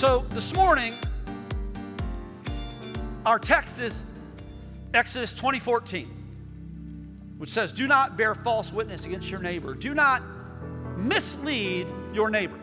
So 0.00 0.24
this 0.30 0.54
morning, 0.54 0.94
our 3.26 3.38
text 3.38 3.78
is 3.78 4.00
Exodus 4.94 5.34
2014, 5.34 6.06
which 7.36 7.50
says, 7.50 7.70
Do 7.70 7.86
not 7.86 8.16
bear 8.16 8.34
false 8.34 8.72
witness 8.72 9.04
against 9.04 9.28
your 9.28 9.40
neighbor. 9.40 9.74
Do 9.74 9.92
not 9.92 10.22
mislead 10.96 11.86
your 12.14 12.30
neighbor. 12.30 12.58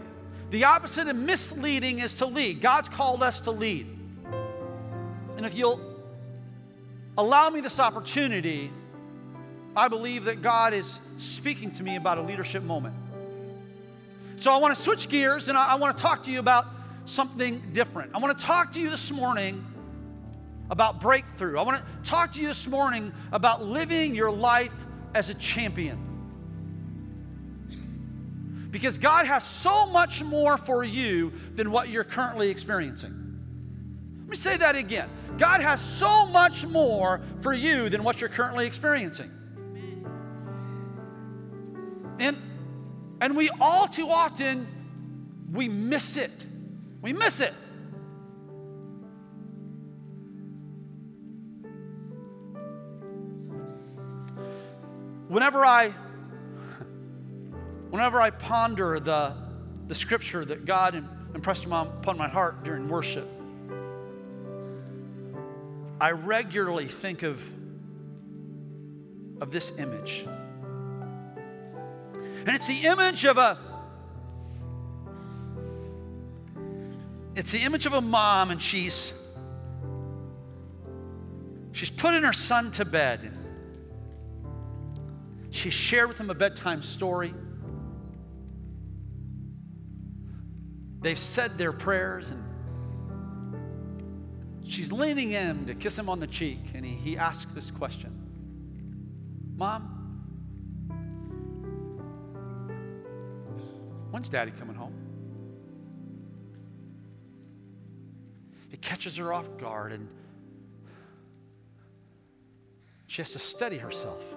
The 0.50 0.64
opposite 0.64 1.08
of 1.10 1.16
misleading 1.16 2.00
is 2.00 2.16
to 2.16 2.26
lead. 2.26 2.60
God's 2.60 2.90
called 2.90 3.22
us 3.22 3.42
to 3.42 3.52
lead. 3.52 3.86
And 5.36 5.46
if 5.46 5.54
you'll 5.54 5.80
allow 7.20 7.52
me 7.52 7.62
this 7.62 7.80
opportunity, 7.80 8.72
I 9.76 9.90
believe 9.90 10.26
that 10.26 10.42
God 10.42 10.74
is 10.74 11.00
speaking 11.20 11.70
to 11.74 11.84
me 11.84 11.98
about 11.98 12.18
a 12.18 12.24
leadership 12.24 12.64
moment. 12.64 12.96
So 14.38 14.52
I 14.52 14.58
want 14.58 14.76
to 14.76 14.82
switch 14.82 15.08
gears 15.08 15.50
and 15.50 15.56
I, 15.58 15.68
I 15.68 15.76
want 15.76 15.96
to 15.96 16.02
talk 16.02 16.24
to 16.24 16.32
you 16.32 16.40
about 16.40 16.77
something 17.08 17.62
different. 17.74 18.12
I 18.14 18.20
want 18.20 18.38
to 18.38 18.46
talk 18.46 18.74
to 18.74 18.80
you 18.80 18.90
this 18.90 19.12
morning 19.12 19.66
about 20.70 21.00
breakthrough. 21.00 21.58
I 21.58 21.64
want 21.64 21.82
to 21.84 22.10
talk 22.10 22.34
to 22.34 22.42
you 22.42 22.48
this 22.48 22.68
morning 22.68 23.14
about 23.32 23.64
living 23.64 24.14
your 24.14 24.32
life 24.32 24.74
as 25.16 25.30
a 25.30 25.34
champion. 25.36 26.04
Because 28.70 28.98
God 28.98 29.26
has 29.26 29.44
so 29.44 29.86
much 29.86 30.24
more 30.24 30.58
for 30.58 30.84
you 30.84 31.32
than 31.56 31.72
what 31.72 31.90
you're 31.90 32.04
currently 32.04 32.50
experiencing. 32.50 33.24
Let 34.20 34.30
me 34.30 34.36
say 34.36 34.58
that 34.58 34.76
again. 34.76 35.10
God 35.38 35.62
has 35.62 35.80
so 35.82 36.26
much 36.26 36.66
more 36.66 37.22
for 37.42 37.54
you 37.54 37.90
than 37.90 38.04
what 38.04 38.20
you're 38.20 38.30
currently 38.30 38.68
experiencing. 38.68 39.32
And, 42.20 42.36
and 43.22 43.38
we 43.38 43.50
all 43.62 43.88
too 43.88 44.10
often, 44.10 44.68
we 45.52 45.70
miss 45.70 46.18
it. 46.18 46.47
We 47.02 47.14
miss 47.14 47.40
it. 47.40 47.54
Whenever 55.28 55.66
I 55.66 55.94
whenever 57.90 58.22
I 58.22 58.30
ponder 58.30 59.00
the, 59.00 59.34
the 59.88 59.96
scripture 59.96 60.44
that 60.46 60.66
God 60.66 60.96
impressed 61.34 61.66
upon 61.66 62.18
my 62.18 62.28
heart 62.28 62.64
during 62.64 62.90
worship, 62.90 63.28
I 66.00 66.12
regularly 66.12 66.86
think 66.86 67.24
of, 67.24 67.44
of 69.42 69.52
this 69.52 69.80
image. 69.80 70.28
And 72.14 72.50
it's 72.50 72.68
the 72.68 72.86
image 72.86 73.26
of 73.26 73.38
a 73.38 73.58
it's 77.38 77.52
the 77.52 77.60
image 77.60 77.86
of 77.86 77.94
a 77.94 78.02
mom 78.02 78.50
and 78.50 78.60
she's 78.60 79.14
she's 81.72 81.92
putting 81.92 82.24
her 82.24 82.34
son 82.34 82.72
to 82.72 82.84
bed. 82.84 83.32
She 85.52 85.70
shared 85.70 86.08
with 86.08 86.20
him 86.20 86.32
a 86.32 86.34
bedtime 86.34 86.82
story. 86.82 87.32
They've 91.02 91.18
said 91.18 91.60
their 91.60 91.72
prayers 91.72 92.32
and 92.32 92.44
she's 94.64 94.92
leaning 94.92 95.34
in 95.34 95.68
to 95.68 95.76
kiss 95.76 95.96
him 95.96 96.10
on 96.10 96.20
the 96.20 96.28
cheek, 96.28 96.60
and 96.74 96.84
he, 96.84 96.94
he 96.94 97.18
asks 97.20 97.54
this 97.54 97.70
question. 97.70 98.14
Mom, 99.56 99.84
when's 104.10 104.28
daddy 104.28 104.52
coming 104.58 104.76
It 108.72 108.82
catches 108.82 109.18
her 109.18 109.34
off 109.34 109.58
guard, 109.58 109.92
and 109.92 110.08
she 113.08 113.22
has 113.22 113.32
to 113.32 113.40
steady 113.40 113.78
herself. 113.78 114.36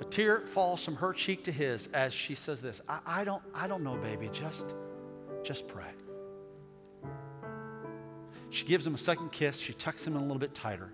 A 0.00 0.04
tear 0.04 0.40
falls 0.40 0.84
from 0.84 0.96
her 0.96 1.12
cheek 1.12 1.44
to 1.44 1.52
his 1.52 1.88
as 1.88 2.14
she 2.14 2.34
says 2.34 2.62
this 2.62 2.80
I, 2.88 3.00
I, 3.06 3.24
don't, 3.24 3.42
I 3.54 3.66
don't 3.66 3.82
know, 3.82 3.96
baby. 3.96 4.30
Just, 4.32 4.74
just 5.42 5.68
pray. 5.68 5.90
She 8.50 8.64
gives 8.64 8.86
him 8.86 8.94
a 8.94 8.98
second 8.98 9.30
kiss. 9.32 9.58
She 9.58 9.74
tucks 9.74 10.06
him 10.06 10.14
in 10.14 10.20
a 10.20 10.22
little 10.22 10.38
bit 10.38 10.54
tighter. 10.54 10.90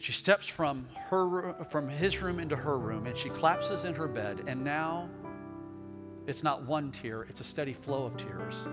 She 0.00 0.12
steps 0.12 0.48
from, 0.48 0.88
her, 1.10 1.52
from 1.64 1.86
his 1.86 2.22
room 2.22 2.40
into 2.40 2.56
her 2.56 2.78
room 2.78 3.04
and 3.06 3.14
she 3.14 3.28
collapses 3.28 3.84
in 3.84 3.94
her 3.94 4.08
bed. 4.08 4.44
And 4.46 4.64
now 4.64 5.10
it's 6.26 6.42
not 6.42 6.64
one 6.64 6.90
tear, 6.90 7.26
it's 7.28 7.42
a 7.42 7.44
steady 7.44 7.74
flow 7.74 8.06
of 8.06 8.16
tears. 8.16 8.66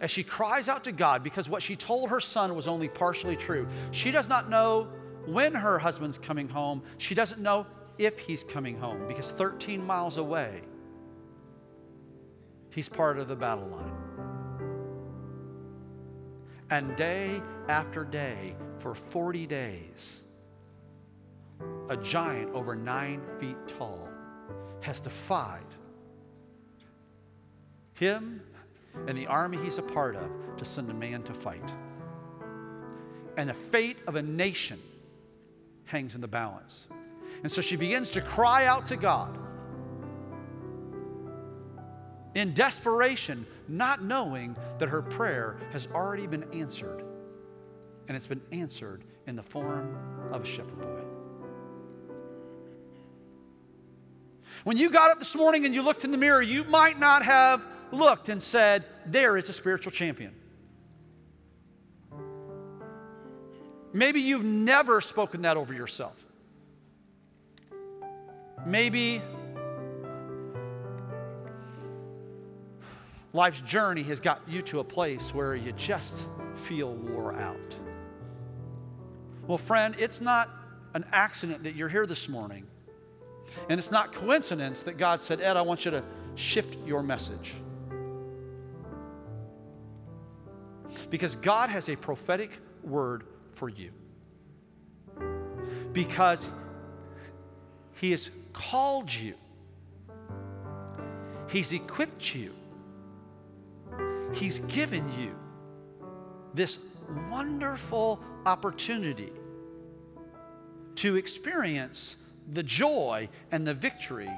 As 0.00 0.10
she 0.10 0.24
cries 0.24 0.68
out 0.68 0.82
to 0.84 0.92
God 0.92 1.22
because 1.22 1.48
what 1.48 1.62
she 1.62 1.76
told 1.76 2.10
her 2.10 2.20
son 2.20 2.56
was 2.56 2.66
only 2.66 2.88
partially 2.88 3.36
true. 3.36 3.68
She 3.92 4.10
does 4.10 4.28
not 4.28 4.50
know 4.50 4.88
when 5.26 5.54
her 5.54 5.78
husband's 5.78 6.18
coming 6.18 6.48
home. 6.48 6.82
She 6.98 7.14
doesn't 7.14 7.40
know 7.40 7.64
if 7.96 8.18
he's 8.18 8.42
coming 8.42 8.76
home 8.76 9.06
because 9.06 9.30
13 9.30 9.86
miles 9.86 10.18
away, 10.18 10.62
he's 12.70 12.88
part 12.88 13.20
of 13.20 13.28
the 13.28 13.36
battle 13.36 13.68
line. 13.68 13.94
And 16.70 16.96
day 16.96 17.40
after 17.68 18.02
day, 18.02 18.56
for 18.80 18.94
40 18.94 19.46
days, 19.46 20.22
a 21.88 21.96
giant 21.96 22.52
over 22.54 22.74
nine 22.74 23.22
feet 23.38 23.56
tall 23.68 24.08
has 24.80 25.00
defied 25.00 25.66
him 27.94 28.40
and 29.06 29.16
the 29.16 29.26
army 29.26 29.58
he's 29.58 29.78
a 29.78 29.82
part 29.82 30.16
of 30.16 30.30
to 30.56 30.64
send 30.64 30.90
a 30.90 30.94
man 30.94 31.22
to 31.24 31.34
fight. 31.34 31.72
And 33.36 33.48
the 33.48 33.54
fate 33.54 33.98
of 34.06 34.16
a 34.16 34.22
nation 34.22 34.80
hangs 35.84 36.14
in 36.14 36.20
the 36.20 36.28
balance. 36.28 36.88
And 37.42 37.52
so 37.52 37.60
she 37.60 37.76
begins 37.76 38.10
to 38.12 38.20
cry 38.20 38.66
out 38.66 38.86
to 38.86 38.96
God 38.96 39.38
in 42.34 42.54
desperation, 42.54 43.46
not 43.68 44.02
knowing 44.02 44.56
that 44.78 44.88
her 44.88 45.02
prayer 45.02 45.58
has 45.72 45.88
already 45.88 46.26
been 46.26 46.44
answered. 46.52 47.04
And 48.10 48.16
it's 48.16 48.26
been 48.26 48.42
answered 48.50 49.04
in 49.28 49.36
the 49.36 49.42
form 49.44 49.96
of 50.32 50.42
a 50.42 50.44
shepherd 50.44 50.80
boy. 50.80 51.00
When 54.64 54.76
you 54.76 54.90
got 54.90 55.12
up 55.12 55.20
this 55.20 55.36
morning 55.36 55.64
and 55.64 55.72
you 55.72 55.82
looked 55.82 56.02
in 56.02 56.10
the 56.10 56.18
mirror, 56.18 56.42
you 56.42 56.64
might 56.64 56.98
not 56.98 57.22
have 57.22 57.64
looked 57.92 58.28
and 58.28 58.42
said, 58.42 58.84
There 59.06 59.36
is 59.36 59.48
a 59.48 59.52
spiritual 59.52 59.92
champion. 59.92 60.34
Maybe 63.92 64.20
you've 64.20 64.42
never 64.42 65.00
spoken 65.00 65.42
that 65.42 65.56
over 65.56 65.72
yourself. 65.72 66.26
Maybe 68.66 69.22
life's 73.32 73.60
journey 73.60 74.02
has 74.02 74.18
got 74.18 74.40
you 74.48 74.62
to 74.62 74.80
a 74.80 74.84
place 74.84 75.32
where 75.32 75.54
you 75.54 75.70
just 75.70 76.26
feel 76.56 76.92
wore 76.92 77.36
out. 77.36 77.76
Well, 79.50 79.58
friend, 79.58 79.96
it's 79.98 80.20
not 80.20 80.48
an 80.94 81.04
accident 81.10 81.64
that 81.64 81.74
you're 81.74 81.88
here 81.88 82.06
this 82.06 82.28
morning. 82.28 82.68
And 83.68 83.80
it's 83.80 83.90
not 83.90 84.12
coincidence 84.12 84.84
that 84.84 84.96
God 84.96 85.20
said, 85.20 85.40
Ed, 85.40 85.56
I 85.56 85.62
want 85.62 85.84
you 85.84 85.90
to 85.90 86.04
shift 86.36 86.76
your 86.86 87.02
message. 87.02 87.54
Because 91.10 91.34
God 91.34 91.68
has 91.68 91.88
a 91.88 91.96
prophetic 91.96 92.60
word 92.84 93.24
for 93.50 93.68
you. 93.68 93.90
Because 95.92 96.48
He 97.94 98.12
has 98.12 98.30
called 98.52 99.12
you, 99.12 99.34
He's 101.48 101.72
equipped 101.72 102.36
you, 102.36 102.54
He's 104.32 104.60
given 104.60 105.10
you 105.18 105.34
this 106.54 106.78
wonderful 107.28 108.22
opportunity 108.46 109.32
to 110.96 111.16
experience 111.16 112.16
the 112.52 112.62
joy 112.62 113.28
and 113.52 113.66
the 113.66 113.74
victory 113.74 114.30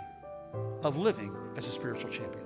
of 0.82 0.96
living 0.96 1.34
as 1.56 1.66
a 1.68 1.70
spiritual 1.70 2.10
champion. 2.10 2.44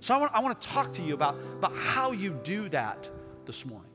So 0.00 0.14
I 0.14 0.18
want, 0.18 0.32
I 0.34 0.40
want 0.40 0.60
to 0.60 0.68
talk 0.68 0.92
to 0.94 1.02
you 1.02 1.14
about, 1.14 1.36
about 1.58 1.74
how 1.74 2.12
you 2.12 2.38
do 2.44 2.68
that 2.68 3.08
this 3.46 3.64
morning. 3.64 3.90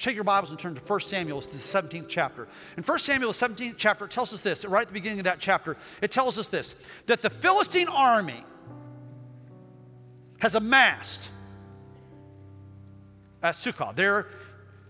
Take 0.00 0.14
your 0.14 0.24
Bibles 0.24 0.50
and 0.50 0.58
turn 0.58 0.74
to 0.74 0.80
1 0.80 1.00
Samuel, 1.00 1.40
the 1.40 1.48
17th 1.48 2.06
chapter. 2.08 2.46
In 2.76 2.82
1 2.82 2.98
Samuel, 2.98 3.32
the 3.32 3.38
17th 3.38 3.74
chapter, 3.78 4.04
it 4.04 4.10
tells 4.10 4.32
us 4.34 4.42
this, 4.42 4.64
right 4.64 4.82
at 4.82 4.88
the 4.88 4.94
beginning 4.94 5.18
of 5.18 5.24
that 5.24 5.38
chapter, 5.38 5.76
it 6.02 6.10
tells 6.10 6.38
us 6.38 6.48
this 6.48 6.74
that 7.06 7.22
the 7.22 7.30
Philistine 7.30 7.88
army 7.88 8.44
has 10.38 10.54
amassed 10.54 11.30
at 13.42 13.54
Sokoh. 13.54 13.94
They're, 13.94 14.26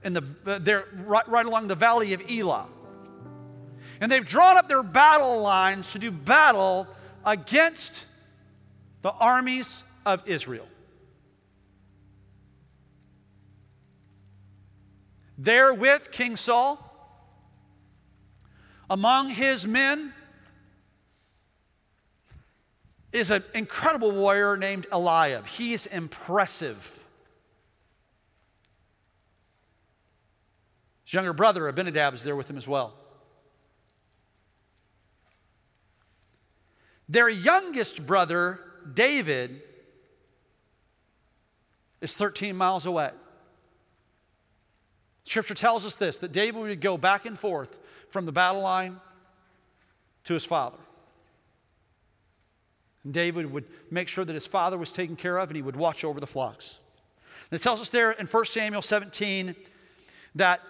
in 0.04 0.12
the, 0.12 0.58
they're 0.60 0.86
right, 1.04 1.28
right 1.28 1.46
along 1.46 1.68
the 1.68 1.74
valley 1.74 2.12
of 2.12 2.22
Elah. 2.30 2.66
And 4.00 4.10
they've 4.10 4.26
drawn 4.26 4.56
up 4.56 4.68
their 4.68 4.82
battle 4.82 5.40
lines 5.40 5.92
to 5.92 5.98
do 5.98 6.10
battle 6.10 6.86
against 7.24 8.04
the 9.02 9.10
armies 9.10 9.82
of 10.06 10.28
Israel. 10.28 10.66
There 15.36 15.72
with 15.72 16.10
King 16.10 16.36
Saul, 16.36 16.84
among 18.90 19.28
his 19.28 19.66
men 19.66 20.12
is 23.12 23.30
an 23.30 23.44
incredible 23.54 24.10
warrior 24.10 24.56
named 24.56 24.86
Eliab. 24.92 25.46
He 25.46 25.72
is 25.72 25.86
impressive. 25.86 26.97
His 31.08 31.14
younger 31.14 31.32
brother, 31.32 31.66
Abinadab, 31.68 32.12
is 32.12 32.22
there 32.22 32.36
with 32.36 32.50
him 32.50 32.58
as 32.58 32.68
well. 32.68 32.92
Their 37.08 37.30
youngest 37.30 38.04
brother, 38.04 38.60
David, 38.92 39.62
is 42.02 42.14
13 42.14 42.54
miles 42.54 42.84
away. 42.84 43.12
Scripture 45.24 45.54
tells 45.54 45.86
us 45.86 45.96
this 45.96 46.18
that 46.18 46.32
David 46.32 46.60
would 46.60 46.80
go 46.82 46.98
back 46.98 47.24
and 47.24 47.38
forth 47.38 47.78
from 48.10 48.26
the 48.26 48.32
battle 48.32 48.60
line 48.60 49.00
to 50.24 50.34
his 50.34 50.44
father. 50.44 50.76
And 53.02 53.14
David 53.14 53.50
would 53.50 53.64
make 53.90 54.08
sure 54.08 54.26
that 54.26 54.34
his 54.34 54.46
father 54.46 54.76
was 54.76 54.92
taken 54.92 55.16
care 55.16 55.38
of 55.38 55.48
and 55.48 55.56
he 55.56 55.62
would 55.62 55.74
watch 55.74 56.04
over 56.04 56.20
the 56.20 56.26
flocks. 56.26 56.80
And 57.50 57.58
it 57.58 57.62
tells 57.62 57.80
us 57.80 57.88
there 57.88 58.10
in 58.10 58.26
1 58.26 58.44
Samuel 58.44 58.82
17 58.82 59.56
that, 60.34 60.60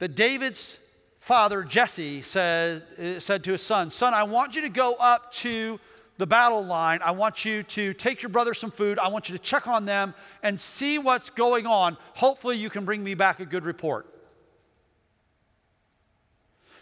that 0.00 0.16
David's 0.16 0.78
father, 1.18 1.62
Jesse, 1.62 2.22
said, 2.22 2.82
eh, 2.98 3.18
said 3.20 3.44
to 3.44 3.52
his 3.52 3.62
son, 3.62 3.90
Son, 3.90 4.12
I 4.12 4.24
want 4.24 4.56
you 4.56 4.62
to 4.62 4.68
go 4.68 4.94
up 4.94 5.30
to 5.32 5.78
the 6.16 6.26
battle 6.26 6.64
line. 6.64 7.00
I 7.04 7.12
want 7.12 7.44
you 7.44 7.62
to 7.62 7.94
take 7.94 8.22
your 8.22 8.30
brother 8.30 8.52
some 8.52 8.70
food. 8.70 8.98
I 8.98 9.08
want 9.08 9.28
you 9.28 9.36
to 9.36 9.42
check 9.42 9.68
on 9.68 9.84
them 9.84 10.14
and 10.42 10.58
see 10.58 10.98
what's 10.98 11.30
going 11.30 11.66
on. 11.66 11.96
Hopefully, 12.14 12.56
you 12.56 12.68
can 12.68 12.84
bring 12.84 13.04
me 13.04 13.14
back 13.14 13.40
a 13.40 13.46
good 13.46 13.64
report. 13.64 14.06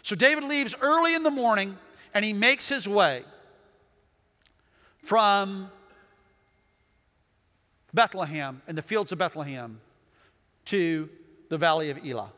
So 0.01 0.15
David 0.15 0.45
leaves 0.45 0.73
early 0.81 1.13
in 1.13 1.23
the 1.23 1.29
morning 1.29 1.77
and 2.13 2.23
he 2.23 2.33
makes 2.33 2.69
his 2.69 2.87
way 2.87 3.23
from 5.03 5.69
Bethlehem 7.93 8.61
and 8.67 8.77
the 8.77 8.81
fields 8.81 9.11
of 9.11 9.19
Bethlehem 9.19 9.81
to 10.65 11.09
the 11.49 11.57
valley 11.57 11.89
of 11.89 12.03
Elah. 12.05 12.31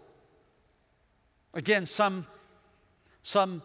Again, 1.53 1.86
some, 1.86 2.25
some 3.24 3.62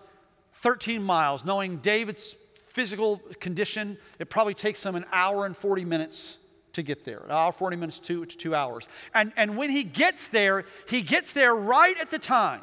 13 0.55 1.03
miles, 1.03 1.45
knowing 1.45 1.79
David's 1.79 2.37
physical 2.59 3.19
condition, 3.41 3.97
it 4.19 4.29
probably 4.29 4.55
takes 4.55 4.85
him 4.85 4.97
an 4.97 5.05
hour 5.13 5.47
and 5.47 5.57
40 5.57 5.85
minutes 5.85 6.39
to 6.73 6.83
get 6.83 7.05
there. 7.05 7.21
An 7.21 7.31
hour, 7.31 7.53
40 7.53 7.77
minutes 7.77 7.99
to, 8.01 8.27
to 8.27 8.37
two 8.37 8.55
hours. 8.55 8.89
And, 9.15 9.33
and 9.37 9.57
when 9.57 9.71
he 9.71 9.83
gets 9.83 10.29
there, 10.29 10.65
he 10.89 11.03
gets 11.03 11.33
there 11.33 11.55
right 11.55 11.99
at 11.99 12.11
the 12.11 12.19
time 12.19 12.61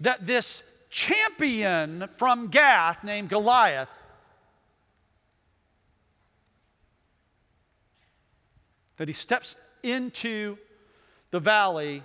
that 0.00 0.26
this 0.26 0.62
champion 0.90 2.08
from 2.16 2.48
Gath 2.48 3.02
named 3.04 3.28
Goliath 3.28 3.90
that 8.96 9.08
he 9.08 9.14
steps 9.14 9.56
into 9.82 10.56
the 11.36 11.40
valley 11.40 12.02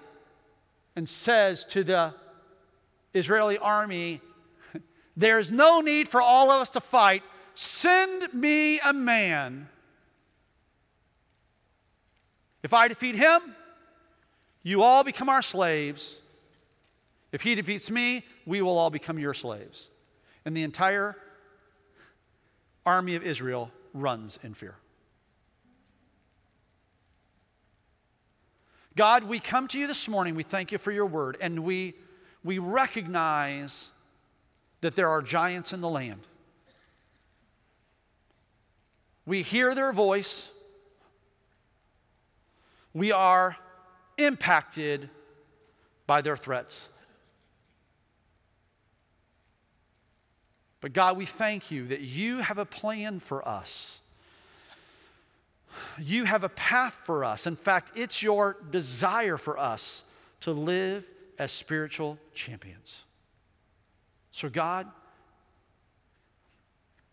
and 0.98 1.08
says 1.08 1.64
to 1.64 1.86
the 1.86 2.14
Israeli 3.14 3.58
army, 3.58 4.20
There's 5.16 5.54
no 5.54 5.80
need 5.80 6.10
for 6.10 6.22
all 6.22 6.52
of 6.52 6.60
us 6.60 6.72
to 6.72 6.82
fight. 6.82 7.24
Send 7.56 8.34
me 8.34 8.82
a 8.82 8.92
man. 8.92 9.70
If 12.62 12.74
I 12.74 12.90
defeat 12.90 13.16
him, 13.16 13.56
you 14.64 14.84
all 14.84 15.06
become 15.06 15.30
our 15.30 15.42
slaves. 15.42 16.20
If 17.32 17.42
he 17.42 17.56
defeats 17.56 17.90
me, 17.90 18.26
we 18.46 18.62
will 18.62 18.78
all 18.78 18.90
become 18.90 19.18
your 19.18 19.34
slaves. 19.34 19.90
And 20.44 20.58
the 20.58 20.64
entire 20.64 21.16
army 22.86 23.16
of 23.16 23.24
Israel 23.24 23.72
runs 23.94 24.40
in 24.44 24.56
fear. 24.56 24.76
God, 28.96 29.24
we 29.24 29.40
come 29.40 29.68
to 29.70 29.80
you 29.80 29.88
this 29.88 30.10
morning. 30.10 30.36
We 30.36 30.44
thank 30.44 30.72
you 30.72 30.78
for 30.78 30.92
your 30.92 31.06
word, 31.06 31.38
and 31.40 31.64
we, 31.64 31.96
we 32.44 32.60
recognize 32.60 33.90
that 34.82 34.96
there 34.96 35.08
are 35.08 35.22
giants 35.22 35.72
in 35.72 35.80
the 35.80 35.90
land. 35.90 36.28
We 39.26 39.44
hear 39.44 39.74
their 39.74 39.94
voice. 39.94 40.52
We 42.94 43.14
are 43.14 43.56
impacted 44.18 45.10
by 46.06 46.22
their 46.22 46.36
threats. 46.36 46.90
But 50.82 50.92
God, 50.92 51.16
we 51.16 51.26
thank 51.26 51.72
you 51.72 51.88
that 51.88 52.02
you 52.02 52.40
have 52.40 52.58
a 52.58 52.66
plan 52.66 53.20
for 53.20 53.48
us. 53.48 54.01
You 56.00 56.26
have 56.26 56.44
a 56.44 56.50
path 56.50 57.00
for 57.04 57.24
us. 57.24 57.48
In 57.48 57.56
fact, 57.56 57.92
it's 57.96 58.22
your 58.22 58.58
desire 58.72 59.38
for 59.38 59.58
us 59.58 60.04
to 60.42 60.52
live 60.52 61.10
as 61.38 61.52
spiritual 61.52 62.18
champions. 62.34 63.06
So, 64.32 64.50
God, 64.50 64.88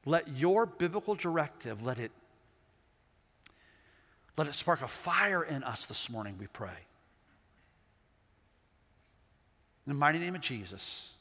let 0.05 0.37
your 0.37 0.67
biblical 0.67 1.15
directive, 1.15 1.83
let 1.83 1.99
it, 1.99 2.13
let 4.37 4.47
it 4.47 4.55
spark 4.55 4.83
a 4.83 4.89
fire 4.89 5.43
in 5.43 5.63
us 5.65 5.87
this 5.87 6.09
morning, 6.09 6.37
we 6.39 6.47
pray. 6.47 6.71
In 9.87 9.93
the 9.93 9.99
mighty 9.99 10.19
name 10.19 10.35
of 10.35 10.41
Jesus. 10.41 11.13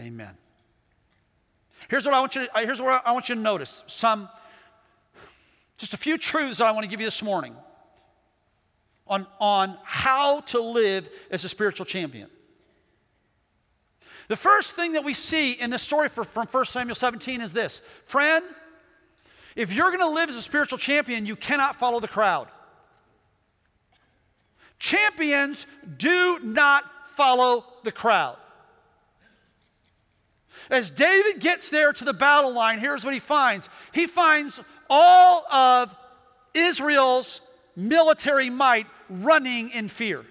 Amen. 0.00 0.36
Here's 1.88 2.06
what 2.06 2.14
I 2.14 2.20
want 2.20 2.34
you 2.34 2.46
to, 2.46 2.50
here's 2.60 2.80
what 2.80 3.02
I 3.04 3.12
want 3.12 3.28
you 3.28 3.34
to 3.34 3.40
notice. 3.40 3.84
Some, 3.86 4.28
just 5.76 5.94
a 5.94 5.96
few 5.96 6.18
truths 6.18 6.58
that 6.58 6.66
I 6.66 6.72
want 6.72 6.84
to 6.84 6.90
give 6.90 7.00
you 7.00 7.06
this 7.06 7.22
morning 7.22 7.54
on, 9.06 9.26
on 9.40 9.76
how 9.84 10.40
to 10.40 10.60
live 10.60 11.08
as 11.30 11.44
a 11.44 11.48
spiritual 11.48 11.86
champion. 11.86 12.28
The 14.28 14.36
first 14.36 14.74
thing 14.74 14.92
that 14.92 15.04
we 15.04 15.12
see 15.12 15.52
in 15.52 15.70
this 15.70 15.82
story 15.82 16.08
for, 16.08 16.24
from 16.24 16.46
1 16.46 16.64
Samuel 16.66 16.94
17 16.94 17.40
is 17.40 17.52
this 17.52 17.82
Friend, 18.04 18.44
if 19.54 19.72
you're 19.72 19.88
going 19.88 20.00
to 20.00 20.08
live 20.08 20.28
as 20.28 20.36
a 20.36 20.42
spiritual 20.42 20.78
champion, 20.78 21.26
you 21.26 21.36
cannot 21.36 21.76
follow 21.76 22.00
the 22.00 22.08
crowd. 22.08 22.48
Champions 24.78 25.66
do 25.96 26.38
not 26.40 26.84
follow 27.08 27.64
the 27.84 27.92
crowd. 27.92 28.36
As 30.70 30.90
David 30.90 31.40
gets 31.40 31.68
there 31.70 31.92
to 31.92 32.04
the 32.04 32.14
battle 32.14 32.52
line, 32.52 32.78
here's 32.78 33.04
what 33.04 33.14
he 33.14 33.20
finds 33.20 33.68
he 33.92 34.06
finds 34.06 34.60
all 34.88 35.46
of 35.52 35.94
Israel's 36.52 37.40
military 37.76 38.50
might 38.50 38.86
running 39.08 39.70
in 39.70 39.88
fear. 39.88 40.24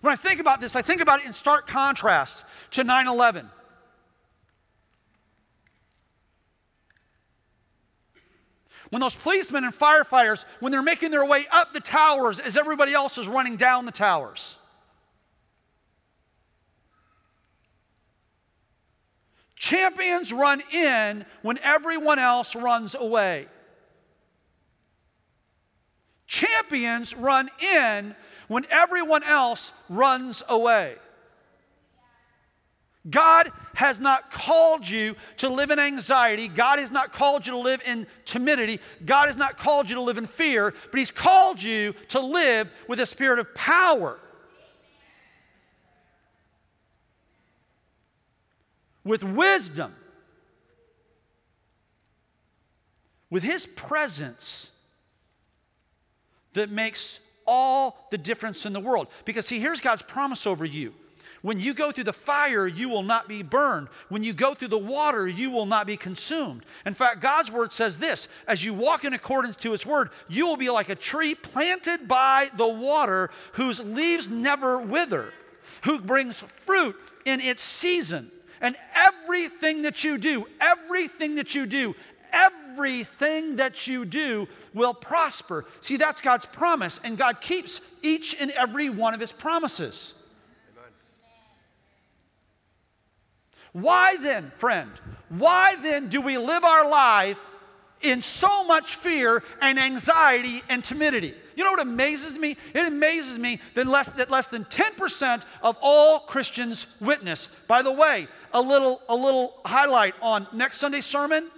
When 0.00 0.12
I 0.12 0.16
think 0.16 0.40
about 0.40 0.60
this, 0.60 0.76
I 0.76 0.82
think 0.82 1.00
about 1.00 1.20
it 1.20 1.26
in 1.26 1.32
stark 1.32 1.66
contrast 1.66 2.44
to 2.72 2.84
9 2.84 3.08
11. 3.08 3.50
When 8.90 9.00
those 9.00 9.16
policemen 9.16 9.64
and 9.64 9.74
firefighters, 9.74 10.44
when 10.60 10.72
they're 10.72 10.82
making 10.82 11.10
their 11.10 11.24
way 11.24 11.46
up 11.50 11.74
the 11.74 11.80
towers 11.80 12.40
as 12.40 12.56
everybody 12.56 12.94
else 12.94 13.18
is 13.18 13.28
running 13.28 13.56
down 13.56 13.84
the 13.84 13.92
towers. 13.92 14.56
Champions 19.58 20.32
run 20.32 20.62
in 20.72 21.26
when 21.42 21.58
everyone 21.64 22.20
else 22.20 22.54
runs 22.54 22.94
away. 22.94 23.46
Champions 26.28 27.16
run 27.16 27.50
in 27.60 28.14
when 28.46 28.66
everyone 28.70 29.24
else 29.24 29.72
runs 29.88 30.44
away. 30.48 30.94
God 33.10 33.50
has 33.74 33.98
not 33.98 34.30
called 34.30 34.88
you 34.88 35.16
to 35.38 35.48
live 35.48 35.70
in 35.70 35.80
anxiety. 35.80 36.46
God 36.46 36.78
has 36.78 36.92
not 36.92 37.12
called 37.12 37.46
you 37.46 37.52
to 37.54 37.58
live 37.58 37.82
in 37.84 38.06
timidity. 38.24 38.78
God 39.04 39.26
has 39.26 39.36
not 39.36 39.56
called 39.56 39.88
you 39.88 39.96
to 39.96 40.02
live 40.02 40.18
in 40.18 40.26
fear, 40.26 40.72
but 40.90 40.98
He's 40.98 41.10
called 41.10 41.60
you 41.60 41.94
to 42.08 42.20
live 42.20 42.70
with 42.86 43.00
a 43.00 43.06
spirit 43.06 43.40
of 43.40 43.52
power 43.54 44.20
with 49.08 49.24
wisdom, 49.24 49.94
with 53.30 53.42
His 53.42 53.66
presence 53.66 54.70
that 56.52 56.70
makes 56.70 57.20
all 57.46 58.06
the 58.10 58.18
difference 58.18 58.66
in 58.66 58.74
the 58.74 58.80
world. 58.80 59.08
Because, 59.24 59.46
see, 59.46 59.58
here's 59.58 59.80
God's 59.80 60.02
promise 60.02 60.46
over 60.46 60.64
you. 60.64 60.92
When 61.40 61.58
you 61.58 61.72
go 61.72 61.90
through 61.90 62.04
the 62.04 62.12
fire, 62.12 62.66
you 62.66 62.88
will 62.90 63.02
not 63.02 63.28
be 63.28 63.42
burned. 63.42 63.88
When 64.08 64.22
you 64.24 64.32
go 64.32 64.52
through 64.52 64.68
the 64.68 64.76
water, 64.76 65.26
you 65.26 65.50
will 65.50 65.66
not 65.66 65.86
be 65.86 65.96
consumed. 65.96 66.66
In 66.84 66.94
fact, 66.94 67.20
God's 67.20 67.50
word 67.50 67.72
says 67.72 67.96
this 67.96 68.28
as 68.46 68.62
you 68.62 68.74
walk 68.74 69.04
in 69.04 69.14
accordance 69.14 69.56
to 69.56 69.70
his 69.70 69.86
word, 69.86 70.10
you 70.28 70.46
will 70.46 70.56
be 70.56 70.68
like 70.68 70.90
a 70.90 70.96
tree 70.96 71.34
planted 71.34 72.08
by 72.08 72.50
the 72.56 72.66
water 72.66 73.30
whose 73.52 73.80
leaves 73.80 74.28
never 74.28 74.80
wither, 74.80 75.32
who 75.84 76.00
brings 76.00 76.40
fruit 76.40 76.96
in 77.24 77.40
its 77.40 77.62
season. 77.62 78.32
And 78.60 78.76
everything 78.94 79.82
that 79.82 80.04
you 80.04 80.18
do, 80.18 80.46
everything 80.60 81.36
that 81.36 81.54
you 81.54 81.66
do, 81.66 81.94
everything 82.32 83.56
that 83.56 83.86
you 83.86 84.04
do 84.04 84.48
will 84.74 84.94
prosper. 84.94 85.64
See, 85.80 85.96
that's 85.96 86.20
God's 86.20 86.46
promise, 86.46 87.00
and 87.02 87.16
God 87.16 87.40
keeps 87.40 87.80
each 88.02 88.40
and 88.40 88.50
every 88.52 88.90
one 88.90 89.14
of 89.14 89.20
his 89.20 89.32
promises. 89.32 90.14
Why 93.72 94.16
then, 94.16 94.50
friend, 94.56 94.90
why 95.28 95.76
then 95.76 96.08
do 96.08 96.20
we 96.20 96.38
live 96.38 96.64
our 96.64 96.88
life 96.88 97.40
in 98.00 98.22
so 98.22 98.64
much 98.64 98.96
fear 98.96 99.42
and 99.60 99.78
anxiety 99.78 100.62
and 100.68 100.82
timidity? 100.82 101.34
You 101.58 101.64
know 101.64 101.72
what 101.72 101.80
amazes 101.80 102.38
me? 102.38 102.56
It 102.72 102.86
amazes 102.86 103.36
me 103.36 103.58
that 103.74 103.88
less, 103.88 104.08
that 104.10 104.30
less 104.30 104.46
than 104.46 104.64
10% 104.66 105.42
of 105.60 105.76
all 105.82 106.20
Christians 106.20 106.94
witness. 107.00 107.46
By 107.66 107.82
the 107.82 107.90
way, 107.90 108.28
a 108.54 108.62
little, 108.62 109.02
a 109.08 109.16
little 109.16 109.54
highlight 109.64 110.14
on 110.22 110.46
next 110.52 110.76
Sunday's 110.76 111.04
sermon. 111.04 111.50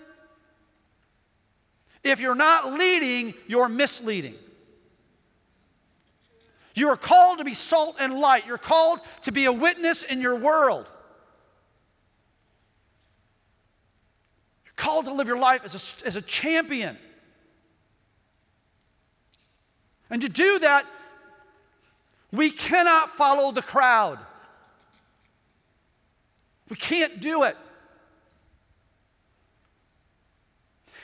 If 2.02 2.18
you're 2.18 2.34
not 2.34 2.72
leading, 2.72 3.34
you're 3.46 3.68
misleading. 3.68 4.36
You 6.74 6.88
are 6.88 6.96
called 6.96 7.36
to 7.36 7.44
be 7.44 7.52
salt 7.52 7.96
and 8.00 8.14
light. 8.14 8.46
You're 8.46 8.56
called 8.56 9.00
to 9.24 9.32
be 9.32 9.44
a 9.44 9.52
witness 9.52 10.02
in 10.02 10.22
your 10.22 10.36
world. 10.36 10.86
You're 14.64 14.72
called 14.76 15.04
to 15.04 15.12
live 15.12 15.28
your 15.28 15.38
life 15.38 15.62
as 15.62 15.74
a, 15.74 16.06
as 16.06 16.16
a 16.16 16.22
champion. 16.22 16.96
And 20.10 20.20
to 20.22 20.28
do 20.28 20.58
that, 20.58 20.86
we 22.32 22.50
cannot 22.50 23.10
follow 23.10 23.52
the 23.52 23.62
crowd. 23.62 24.18
We 26.68 26.76
can't 26.76 27.20
do 27.20 27.44
it. 27.44 27.56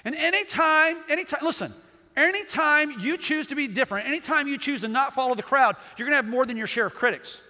And 0.04 0.14
anytime, 0.14 0.98
anytime, 1.08 1.40
listen, 1.42 1.72
anytime 2.16 3.00
you 3.00 3.16
choose 3.16 3.48
to 3.48 3.56
be 3.56 3.66
different, 3.66 4.06
anytime 4.06 4.46
you 4.46 4.56
choose 4.56 4.82
to 4.82 4.88
not 4.88 5.14
follow 5.14 5.34
the 5.34 5.42
crowd, 5.42 5.76
you're 5.96 6.06
gonna 6.06 6.16
have 6.16 6.28
more 6.28 6.46
than 6.46 6.56
your 6.56 6.68
share 6.68 6.86
of 6.86 6.94
critics. 6.94 7.46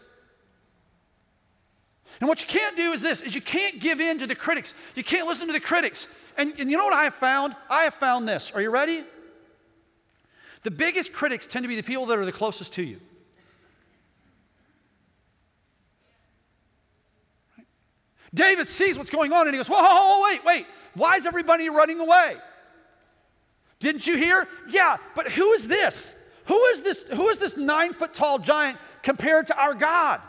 And 2.20 2.28
what 2.28 2.40
you 2.40 2.46
can't 2.46 2.76
do 2.76 2.92
is 2.92 3.02
this, 3.02 3.20
is 3.20 3.34
you 3.34 3.42
can't 3.42 3.78
give 3.78 4.00
in 4.00 4.18
to 4.18 4.26
the 4.26 4.34
critics. 4.34 4.72
You 4.94 5.04
can't 5.04 5.26
listen 5.26 5.46
to 5.48 5.52
the 5.52 5.60
critics. 5.60 6.08
And, 6.38 6.54
and 6.58 6.70
you 6.70 6.78
know 6.78 6.84
what 6.84 6.94
I 6.94 7.04
have 7.04 7.14
found? 7.14 7.54
I 7.68 7.82
have 7.82 7.94
found 7.94 8.26
this. 8.26 8.52
Are 8.52 8.62
you 8.62 8.70
ready? 8.70 9.02
The 10.62 10.70
biggest 10.70 11.12
critics 11.12 11.46
tend 11.46 11.64
to 11.64 11.68
be 11.68 11.76
the 11.76 11.82
people 11.82 12.06
that 12.06 12.18
are 12.18 12.24
the 12.24 12.32
closest 12.32 12.74
to 12.74 12.82
you. 12.82 13.00
David 18.34 18.68
sees 18.68 18.98
what's 18.98 19.10
going 19.10 19.32
on 19.32 19.46
and 19.46 19.54
he 19.54 19.58
goes, 19.58 19.68
Whoa, 19.68 19.82
whoa, 19.82 20.18
whoa, 20.18 20.22
wait, 20.24 20.44
wait. 20.44 20.66
Why 20.94 21.16
is 21.16 21.26
everybody 21.26 21.68
running 21.68 22.00
away? 22.00 22.36
Didn't 23.78 24.06
you 24.06 24.16
hear? 24.16 24.48
Yeah, 24.68 24.96
but 25.14 25.30
who 25.30 25.52
is 25.52 25.68
this? 25.68 26.16
Who 26.46 26.64
is 26.66 26.82
this? 26.82 27.08
Who 27.08 27.28
is 27.28 27.38
this 27.38 27.56
nine 27.56 27.92
foot 27.92 28.14
tall 28.14 28.38
giant 28.38 28.78
compared 29.02 29.48
to 29.48 29.58
our 29.60 29.74
God? 29.74 30.20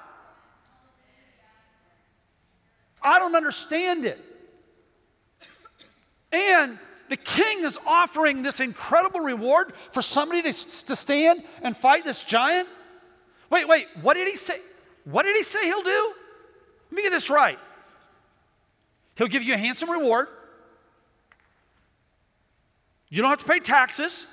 I 3.01 3.19
don't 3.19 3.35
understand 3.35 4.05
it. 4.05 4.23
And 6.31 6.77
the 7.09 7.17
king 7.17 7.63
is 7.63 7.77
offering 7.87 8.43
this 8.43 8.59
incredible 8.59 9.19
reward 9.19 9.73
for 9.91 10.01
somebody 10.01 10.41
to, 10.41 10.51
to 10.51 10.95
stand 10.95 11.43
and 11.61 11.75
fight 11.75 12.03
this 12.03 12.23
giant. 12.23 12.67
Wait, 13.49 13.67
wait, 13.67 13.87
what 14.01 14.15
did 14.15 14.27
he 14.27 14.35
say? 14.35 14.59
What 15.05 15.23
did 15.23 15.35
he 15.35 15.43
say 15.43 15.65
he'll 15.65 15.83
do? 15.83 16.13
Let 16.91 16.95
me 16.95 17.01
get 17.03 17.11
this 17.11 17.29
right. 17.29 17.57
He'll 19.17 19.27
give 19.27 19.43
you 19.43 19.53
a 19.53 19.57
handsome 19.57 19.89
reward. 19.89 20.27
You 23.09 23.21
don't 23.21 23.29
have 23.29 23.39
to 23.39 23.45
pay 23.45 23.59
taxes. 23.59 24.27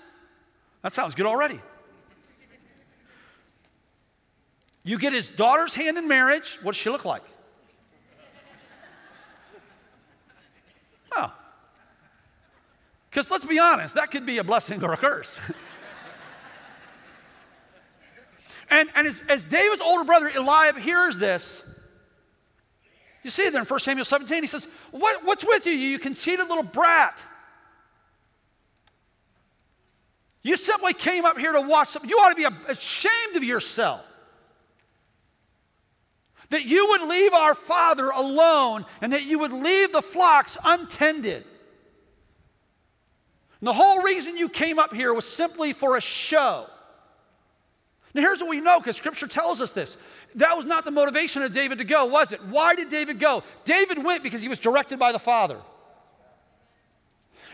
That 0.83 0.93
sounds 0.93 1.15
good 1.15 1.27
already. 1.27 1.61
You 4.83 4.99
get 4.99 5.13
his 5.15 5.29
daughter's 5.29 5.75
hand 5.75 5.97
in 5.97 6.09
marriage. 6.09 6.59
What 6.63 6.73
does 6.73 6.81
she 6.81 6.91
look 6.91 7.05
like? 7.05 7.23
Oh, 11.17 11.33
because 13.15 13.31
let's 13.31 13.45
be 13.45 13.61
honest, 13.61 13.95
that 13.95 14.11
could 14.11 14.27
be 14.27 14.39
a 14.39 14.45
blessing 14.45 14.83
or 14.83 14.93
a 14.93 14.97
curse. 14.97 15.39
and 18.71 18.89
and 18.97 19.07
as, 19.07 19.23
as 19.29 19.45
David's 19.45 19.81
older 19.81 20.03
brother 20.03 20.33
Eliab 20.35 20.77
hears 20.77 21.17
this, 21.17 21.79
you 23.23 23.31
see 23.31 23.43
it 23.43 23.53
there 23.53 23.63
in 23.63 23.69
1 23.69 23.81
Samuel 23.81 24.05
17, 24.05 24.43
he 24.43 24.49
says, 24.49 24.67
what, 24.91 25.25
What's 25.25 25.45
with 25.45 25.65
you, 25.65 25.73
you 25.73 26.01
conceited 26.01 26.49
little 26.49 26.65
brat? 26.65 27.17
You 30.43 30.57
simply 30.57 30.93
came 30.93 31.25
up 31.25 31.39
here 31.39 31.53
to 31.53 31.61
watch 31.61 31.91
something. 31.91 32.11
You 32.11 32.17
ought 32.17 32.31
to 32.31 32.35
be 32.35 32.47
ashamed 32.69 33.37
of 33.37 33.45
yourself. 33.45 34.05
That 36.51 36.65
you 36.65 36.89
would 36.89 37.03
leave 37.03 37.33
our 37.33 37.55
father 37.55 38.11
alone 38.11 38.85
and 39.01 39.13
that 39.13 39.25
you 39.25 39.39
would 39.39 39.53
leave 39.53 39.93
the 39.93 40.03
flocks 40.03 40.59
untended. 40.65 41.45
And 43.65 43.69
the 43.71 43.83
whole 43.83 44.03
reason 44.03 44.37
you 44.37 44.51
came 44.51 44.79
up 44.79 44.93
here 44.93 45.15
was 45.15 45.27
simply 45.27 45.73
for 45.73 45.97
a 45.97 46.01
show. 46.03 46.67
Now, 48.13 48.21
here's 48.21 48.43
what 48.43 48.51
we 48.51 48.61
know 48.61 48.79
because 48.79 48.95
scripture 48.95 49.27
tells 49.27 49.63
us 49.63 49.73
this. 49.73 49.97
That 50.35 50.55
was 50.55 50.67
not 50.67 50.85
the 50.85 50.91
motivation 50.91 51.43
of 51.43 51.51
David 51.55 51.79
to 51.79 51.85
go, 51.85 52.05
was 52.05 52.33
it? 52.35 52.45
Why 52.45 52.75
did 52.75 52.91
David 52.91 53.19
go? 53.19 53.43
David 53.65 54.05
went 54.05 54.23
because 54.23 54.43
he 54.43 54.51
was 54.51 54.59
directed 54.59 54.99
by 54.99 55.13
the 55.13 55.19
Father. 55.19 55.57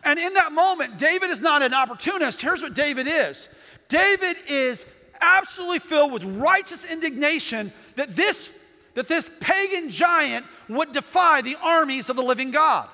And 0.03 0.19
in 0.19 0.35
that 0.35 0.51
moment, 0.51 0.99
David 0.99 1.31
is 1.31 1.41
not 1.41 1.63
an 1.63 1.73
opportunist. 1.73 2.43
Here's 2.43 2.61
what 2.61 2.75
David 2.75 3.07
is 3.07 3.55
David 3.87 4.37
is 4.49 4.93
absolutely 5.21 5.79
filled 5.79 6.11
with 6.11 6.25
righteous 6.25 6.85
indignation 6.85 7.73
that 7.95 8.17
this, 8.17 8.51
that 8.95 9.07
this 9.07 9.31
pagan 9.39 9.89
giant 9.89 10.45
would 10.69 10.91
defy 10.91 11.41
the 11.41 11.57
armies 11.63 12.11
of 12.11 12.17
the 12.17 12.25
living 12.25 12.51
God. 12.51 12.89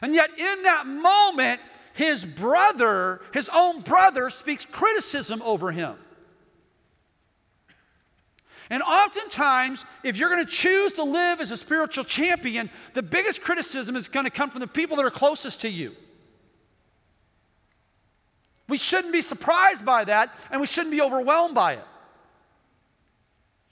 And 0.00 0.14
yet, 0.14 0.30
in 0.38 0.62
that 0.62 0.86
moment, 0.86 1.60
his 1.94 2.24
brother, 2.24 3.20
his 3.32 3.48
own 3.52 3.80
brother, 3.80 4.30
speaks 4.30 4.64
criticism 4.64 5.42
over 5.42 5.72
him. 5.72 5.96
And 8.70 8.82
oftentimes, 8.82 9.84
if 10.04 10.16
you're 10.18 10.28
going 10.28 10.44
to 10.44 10.50
choose 10.50 10.92
to 10.94 11.02
live 11.02 11.40
as 11.40 11.50
a 11.50 11.56
spiritual 11.56 12.04
champion, 12.04 12.70
the 12.94 13.02
biggest 13.02 13.40
criticism 13.40 13.96
is 13.96 14.08
going 14.08 14.26
to 14.26 14.30
come 14.30 14.50
from 14.50 14.60
the 14.60 14.66
people 14.66 14.96
that 14.98 15.06
are 15.06 15.10
closest 15.10 15.62
to 15.62 15.70
you. 15.70 15.96
We 18.68 18.76
shouldn't 18.76 19.12
be 19.12 19.22
surprised 19.22 19.84
by 19.84 20.04
that, 20.04 20.30
and 20.50 20.60
we 20.60 20.66
shouldn't 20.66 20.92
be 20.92 21.00
overwhelmed 21.00 21.54
by 21.54 21.74
it. 21.74 21.84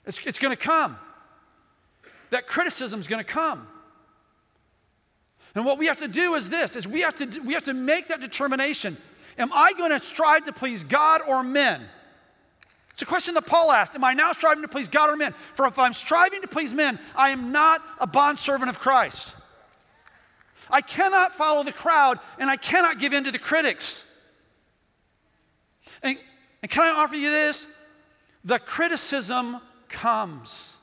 It's, 0.07 0.19
it's 0.27 0.39
going 0.39 0.57
to 0.57 0.63
come. 0.63 0.97
That 2.31 2.47
criticism 2.47 2.99
is 2.99 3.07
going 3.07 3.23
to 3.23 3.31
come. 3.31 3.69
And 5.57 5.65
what 5.65 5.79
we 5.79 5.87
have 5.87 5.99
to 6.01 6.09
do 6.09 6.35
is 6.35 6.51
this 6.51 6.77
is 6.77 6.87
we 6.87 7.01
have 7.01 7.17
to 7.17 7.41
we 7.41 7.55
have 7.55 7.65
to 7.65 7.75
make 7.75 8.09
that 8.09 8.21
determination. 8.21 8.97
Am 9.39 9.51
I 9.53 9.73
going 9.73 9.91
to 9.91 9.99
strive 9.99 10.45
to 10.45 10.53
please 10.53 10.85
God 10.85 11.23
or 11.27 11.43
men? 11.43 11.83
It's 12.91 13.03
a 13.03 13.07
question 13.07 13.35
that 13.35 13.47
Paul 13.47 13.73
asked. 13.73 13.95
Am 13.95 14.05
I 14.05 14.13
now 14.13 14.33
striving 14.33 14.63
to 14.63 14.69
please 14.69 14.89
God 14.89 15.11
or 15.11 15.17
men? 15.17 15.35
For 15.55 15.67
if 15.67 15.79
I'm 15.79 15.95
striving 15.95 16.43
to 16.43 16.49
please 16.49 16.73
men, 16.73 16.99
I 17.15 17.31
am 17.31 17.53
not 17.53 17.83
a 17.99 18.07
bondservant 18.07 18.71
of 18.71 18.79
Christ. 18.79 19.35
I 20.71 20.83
cannot 20.83 21.35
follow 21.35 21.63
the 21.63 21.73
crowd 21.73 22.19
and 22.39 22.51
I 22.51 22.57
cannot 22.57 22.99
give 22.99 23.15
in 23.15 23.25
to 23.25 23.33
the 23.33 23.39
critics. 23.39 24.11
And, 26.03 26.19
and 26.63 26.71
can 26.71 26.83
I 26.83 26.91
offer 26.91 27.17
you 27.17 27.31
this? 27.31 27.67
The 28.45 28.59
criticism 28.59 29.59
comes. 29.89 30.77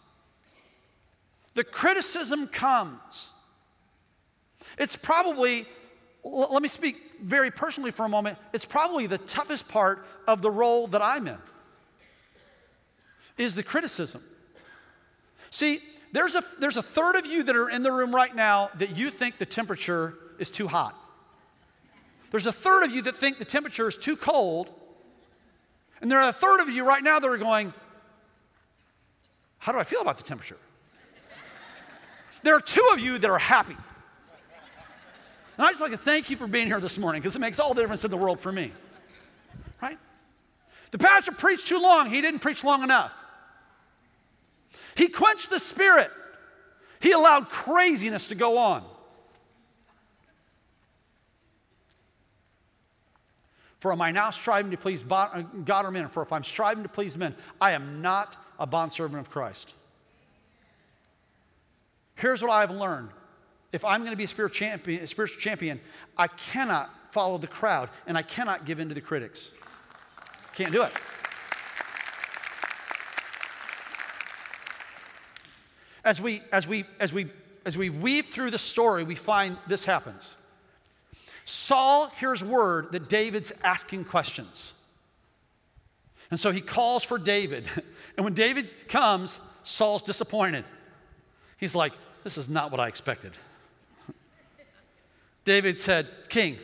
The 1.53 1.63
criticism 1.63 2.47
comes. 2.47 3.32
It's 4.77 4.95
probably, 4.95 5.65
let 6.23 6.61
me 6.61 6.67
speak 6.67 6.97
very 7.21 7.51
personally 7.51 7.91
for 7.91 8.05
a 8.05 8.09
moment, 8.09 8.37
it's 8.53 8.65
probably 8.65 9.07
the 9.07 9.17
toughest 9.17 9.67
part 9.67 10.05
of 10.27 10.41
the 10.41 10.51
role 10.51 10.87
that 10.87 11.01
I'm 11.01 11.27
in, 11.27 11.37
is 13.37 13.55
the 13.55 13.63
criticism. 13.63 14.23
See, 15.49 15.79
there's 16.11 16.35
a, 16.35 16.43
there's 16.59 16.77
a 16.77 16.81
third 16.81 17.15
of 17.15 17.25
you 17.25 17.43
that 17.43 17.55
are 17.55 17.69
in 17.69 17.83
the 17.83 17.91
room 17.91 18.13
right 18.13 18.35
now 18.35 18.69
that 18.77 18.95
you 18.95 19.09
think 19.09 19.37
the 19.37 19.45
temperature 19.45 20.15
is 20.39 20.51
too 20.51 20.67
hot. 20.67 20.95
There's 22.31 22.47
a 22.47 22.51
third 22.51 22.83
of 22.83 22.91
you 22.91 23.03
that 23.03 23.17
think 23.17 23.37
the 23.37 23.45
temperature 23.45 23.87
is 23.87 23.97
too 23.97 24.15
cold. 24.15 24.69
And 26.01 26.11
there 26.11 26.19
are 26.19 26.29
a 26.29 26.33
third 26.33 26.59
of 26.61 26.69
you 26.69 26.83
right 26.85 27.03
now 27.03 27.19
that 27.19 27.27
are 27.27 27.37
going, 27.37 27.73
How 29.59 29.71
do 29.71 29.77
I 29.77 29.83
feel 29.83 30.01
about 30.01 30.17
the 30.17 30.23
temperature? 30.23 30.57
there 32.41 32.55
are 32.55 32.59
two 32.59 32.89
of 32.91 32.99
you 32.99 33.19
that 33.19 33.29
are 33.29 33.37
happy. 33.37 33.77
And 35.57 35.65
I 35.65 35.69
just 35.69 35.81
like 35.81 35.91
to 35.91 35.98
thank 35.98 36.29
you 36.29 36.38
for 36.38 36.48
being 36.48 36.67
here 36.67 36.79
this 36.79 36.98
morning 36.98 37.22
because 37.22 37.36
it 37.36 37.39
makes 37.39 37.60
all 37.60 37.74
the 37.74 37.81
difference 37.81 38.03
in 38.03 38.12
the 38.12 38.17
world 38.17 38.39
for 38.39 38.51
me. 38.51 38.72
Right? 39.81 40.00
The 40.91 40.98
pastor 40.98 41.31
preached 41.31 41.67
too 41.67 41.79
long, 41.79 42.10
he 42.10 42.22
didn't 42.22 42.39
preach 42.39 42.63
long 42.63 42.83
enough. 42.83 43.13
He 44.95 45.07
quenched 45.07 45.50
the 45.50 45.60
spirit, 45.60 46.12
he 47.00 47.12
allowed 47.12 47.50
craziness 47.50 48.27
to 48.29 48.36
go 48.36 48.57
on. 48.57 48.83
For 53.79 53.91
am 53.91 54.01
I 54.01 54.12
now 54.12 54.29
striving 54.29 54.72
to 54.72 54.77
please 54.77 55.03
uh, 55.12 55.41
God 55.65 55.86
or 55.86 55.91
men? 55.91 56.07
For 56.07 56.24
if 56.24 56.31
I'm 56.31 56.45
striving 56.45 56.83
to 56.83 56.89
please 56.89 57.17
men, 57.17 57.36
I 57.60 57.74
am 57.74 58.01
not 58.01 58.38
a 58.57 58.65
bondservant 58.65 59.19
of 59.19 59.29
Christ. 59.29 59.74
Here's 62.15 62.41
what 62.41 62.50
I've 62.50 62.72
learned. 62.72 63.10
If 63.73 63.83
I'm 63.83 64.01
going 64.01 64.11
to 64.11 64.17
be 64.17 64.23
a 64.23 64.27
spiritual 64.27 64.55
champion, 64.55 65.03
a 65.03 65.07
spiritual 65.07 65.41
champion, 65.41 65.81
I 66.15 66.27
cannot 66.27 66.93
follow 67.11 67.39
the 67.39 67.47
crowd 67.47 67.89
and 68.05 68.17
I 68.17 68.21
cannot 68.21 68.65
give 68.65 68.79
in 68.79 68.87
to 68.89 68.95
the 68.95 69.01
critics. 69.01 69.51
Can't 70.55 70.71
do 70.71 70.83
it. 70.83 70.93
As 76.05 76.21
we, 76.21 76.41
as 76.51 76.67
we, 76.67 76.85
as 76.99 77.11
we, 77.11 77.27
as 77.65 77.77
we 77.77 77.89
weave 77.89 78.27
through 78.27 78.51
the 78.51 78.59
story, 78.59 79.03
we 79.03 79.15
find 79.15 79.57
this 79.67 79.85
happens. 79.85 80.35
Saul 81.45 82.07
hears 82.19 82.43
word 82.43 82.91
that 82.91 83.09
David's 83.09 83.51
asking 83.63 84.05
questions. 84.05 84.73
And 86.29 86.39
so 86.39 86.51
he 86.51 86.61
calls 86.61 87.03
for 87.03 87.17
David. 87.17 87.65
And 88.15 88.23
when 88.23 88.35
David 88.35 88.87
comes, 88.89 89.39
Saul's 89.63 90.03
disappointed. 90.03 90.65
He's 91.57 91.73
like, 91.73 91.93
This 92.23 92.37
is 92.37 92.47
not 92.47 92.69
what 92.69 92.79
I 92.79 92.87
expected. 92.87 93.31
David 95.45 95.79
said, 95.79 96.07
King, 96.29 96.57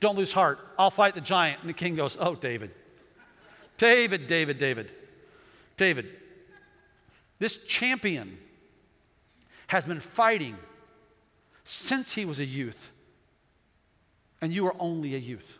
don't 0.00 0.16
lose 0.16 0.32
heart. 0.32 0.58
I'll 0.78 0.90
fight 0.90 1.14
the 1.14 1.20
giant. 1.20 1.60
And 1.60 1.68
the 1.68 1.74
king 1.74 1.94
goes, 1.94 2.16
Oh, 2.18 2.34
David. 2.34 2.70
David, 3.76 4.26
David, 4.26 4.58
David. 4.58 4.92
David, 5.76 6.08
this 7.38 7.64
champion 7.64 8.38
has 9.66 9.84
been 9.84 10.00
fighting 10.00 10.56
since 11.64 12.12
he 12.12 12.24
was 12.24 12.38
a 12.38 12.44
youth 12.44 12.92
and 14.40 14.52
you 14.52 14.66
are 14.66 14.76
only 14.78 15.14
a 15.14 15.18
youth. 15.18 15.58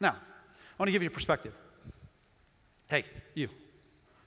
Now, 0.00 0.12
I 0.12 0.74
want 0.78 0.88
to 0.88 0.92
give 0.92 1.02
you 1.02 1.08
a 1.08 1.12
perspective. 1.12 1.52
Hey, 2.88 3.04
you, 3.34 3.48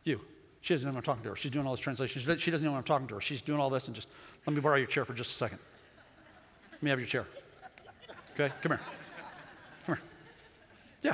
you. 0.04 0.22
She 0.62 0.74
doesn't 0.76 0.90
know 0.90 0.96
I'm 0.96 1.02
talking 1.02 1.24
to 1.24 1.30
her. 1.30 1.36
She's 1.36 1.52
doing 1.52 1.66
all 1.66 1.74
this 1.74 1.82
translation. 1.82 2.38
She 2.38 2.52
doesn't 2.52 2.66
know 2.66 2.76
I'm 2.76 2.84
talking 2.84 3.08
to 3.08 3.16
her. 3.16 3.22
She's 3.22 3.42
doing 3.42 3.60
all 3.60 3.70
this 3.70 3.88
and 3.88 3.96
just, 3.96 4.08
let 4.46 4.56
me 4.56 4.62
borrow 4.62 4.78
your 4.78 4.86
chair 4.86 5.04
for 5.04 5.14
just 5.14 5.32
a 5.32 5.34
second. 5.34 5.60
Let 6.84 6.86
me 6.86 6.90
have 6.90 7.00
your 7.00 7.08
chair. 7.08 7.26
Okay, 8.34 8.54
come 8.62 8.74
here. 8.74 8.80
Come 9.86 9.96
here. 9.96 10.04
Yeah. 11.02 11.14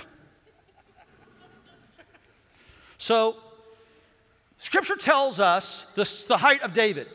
So, 2.97 3.35
Scripture 4.57 4.95
tells 4.95 5.39
us 5.39 5.93
the, 6.25 6.38
height 6.38 6.63
of 6.63 6.73
David. 6.73 7.07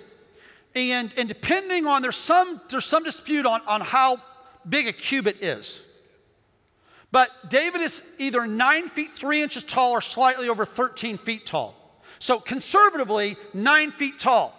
And, 0.77 1.13
and 1.17 1.29
depending 1.29 1.89
on, 1.89 2.01
there's 2.01 2.15
some, 2.15 2.61
there's 2.71 2.85
some 2.85 3.03
dispute 3.03 3.45
on, 3.45 3.61
on 3.67 3.81
how 3.81 4.19
big 4.69 4.87
a 4.87 4.93
cubit 4.93 5.43
is. 5.43 5.91
But 7.11 7.51
David 7.51 7.81
is 7.81 8.09
either 8.21 8.47
nine 8.47 8.89
feet 8.89 9.17
three 9.17 9.43
inches 9.43 9.65
tall 9.65 9.91
or 9.91 10.01
slightly 10.01 10.49
over 10.49 10.65
13 10.65 11.19
feet 11.19 11.45
tall. 11.45 11.75
So 12.21 12.39
conservatively, 12.39 13.37
nine 13.53 13.91
feet 13.91 14.21
tall. 14.21 14.55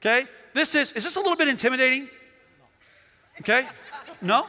Okay? 0.00 0.28
This 0.52 0.76
is, 0.76 0.92
is 0.92 1.02
this 1.02 1.16
a 1.16 1.20
little 1.20 1.36
bit 1.36 1.48
intimidating? 1.48 2.08
Okay? 3.40 3.66
No? 4.22 4.46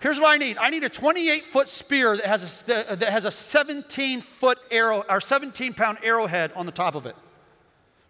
Here's 0.00 0.20
what 0.20 0.28
I 0.28 0.36
need. 0.36 0.58
I 0.58 0.70
need 0.70 0.84
a 0.84 0.88
28 0.88 1.44
foot 1.44 1.68
spear 1.68 2.16
that 2.16 2.26
has 2.26 2.68
a, 2.68 2.96
that 2.96 3.08
has 3.10 3.24
a 3.24 3.30
17 3.30 4.20
foot 4.20 4.58
arrow 4.70 5.04
or 5.08 5.20
17 5.20 5.74
pound 5.74 5.98
arrowhead 6.02 6.52
on 6.54 6.66
the 6.66 6.72
top 6.72 6.94
of 6.94 7.06
it 7.06 7.16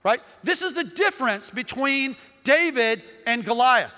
right? 0.06 0.20
This 0.44 0.62
is 0.62 0.72
the 0.72 0.84
difference 0.84 1.50
between 1.50 2.14
David 2.44 3.02
and 3.26 3.44
Goliath. 3.44 3.92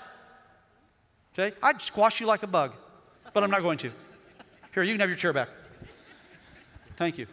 Okay? 1.33 1.55
I'd 1.61 1.79
squash 1.83 2.19
you 2.19 2.25
like 2.25 2.41
a 2.41 2.47
bug, 2.47 2.73
but 3.31 3.43
I'm 3.43 3.51
not 3.51 3.61
going 3.61 3.77
to. 3.77 3.91
Here, 4.73 4.81
you 4.81 4.91
can 4.93 5.01
have 5.01 5.09
your 5.09 5.19
chair 5.19 5.33
back. 5.33 5.49
Thank 6.95 7.19
you. 7.19 7.27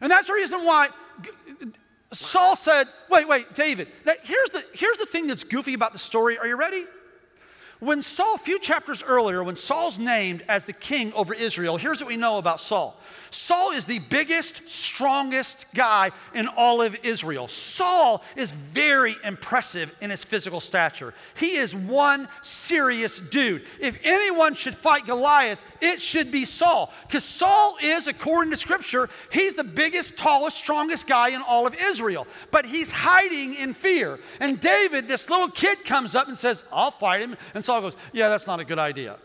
And 0.00 0.08
that's 0.12 0.28
the 0.28 0.32
reason 0.32 0.64
why 0.64 0.90
Saul 2.12 2.56
said, 2.56 2.88
Wait, 3.08 3.28
wait, 3.28 3.54
David. 3.54 3.88
Now, 4.04 4.14
here's, 4.22 4.50
the, 4.50 4.64
here's 4.74 4.98
the 4.98 5.06
thing 5.06 5.26
that's 5.26 5.44
goofy 5.44 5.74
about 5.74 5.92
the 5.92 5.98
story. 5.98 6.38
Are 6.38 6.46
you 6.46 6.56
ready? 6.56 6.84
When 7.80 8.02
Saul, 8.02 8.34
a 8.34 8.38
few 8.38 8.58
chapters 8.58 9.02
earlier, 9.02 9.42
when 9.42 9.56
Saul's 9.56 9.98
named 9.98 10.44
as 10.48 10.66
the 10.66 10.74
king 10.74 11.14
over 11.14 11.32
Israel, 11.32 11.78
here's 11.78 12.00
what 12.00 12.08
we 12.08 12.16
know 12.16 12.36
about 12.36 12.60
Saul 12.60 12.96
Saul 13.30 13.70
is 13.70 13.84
the 13.84 14.00
biggest, 14.00 14.68
strongest 14.68 15.66
guy 15.74 16.10
in 16.34 16.48
all 16.48 16.82
of 16.82 16.96
Israel. 17.04 17.48
Saul 17.48 18.22
is 18.36 18.52
very 18.52 19.16
impressive 19.24 19.94
in 20.00 20.10
his 20.10 20.24
physical 20.24 20.60
stature. 20.60 21.14
He 21.34 21.56
is 21.56 21.74
one 21.74 22.28
serious 22.42 23.20
dude. 23.20 23.66
If 23.80 23.98
anyone 24.04 24.54
should 24.54 24.74
fight 24.74 25.06
Goliath, 25.06 25.60
it 25.80 26.00
should 26.00 26.30
be 26.30 26.44
Saul. 26.44 26.92
Because 27.06 27.24
Saul 27.24 27.76
is, 27.82 28.06
according 28.06 28.50
to 28.50 28.56
scripture, 28.56 29.08
he's 29.30 29.54
the 29.54 29.64
biggest, 29.64 30.18
tallest, 30.18 30.56
strongest 30.56 31.06
guy 31.06 31.30
in 31.30 31.40
all 31.40 31.66
of 31.66 31.74
Israel. 31.80 32.26
But 32.50 32.66
he's 32.66 32.90
hiding 32.90 33.54
in 33.54 33.74
fear. 33.74 34.18
And 34.40 34.60
David, 34.60 35.08
this 35.08 35.30
little 35.30 35.48
kid, 35.48 35.84
comes 35.84 36.14
up 36.14 36.28
and 36.28 36.36
says, 36.36 36.64
I'll 36.72 36.90
fight 36.90 37.22
him. 37.22 37.36
And 37.54 37.64
Saul 37.70 37.82
goes, 37.82 37.96
Yeah, 38.12 38.28
that's 38.28 38.48
not 38.48 38.58
a 38.58 38.64
good 38.64 38.80
idea. 38.80 39.16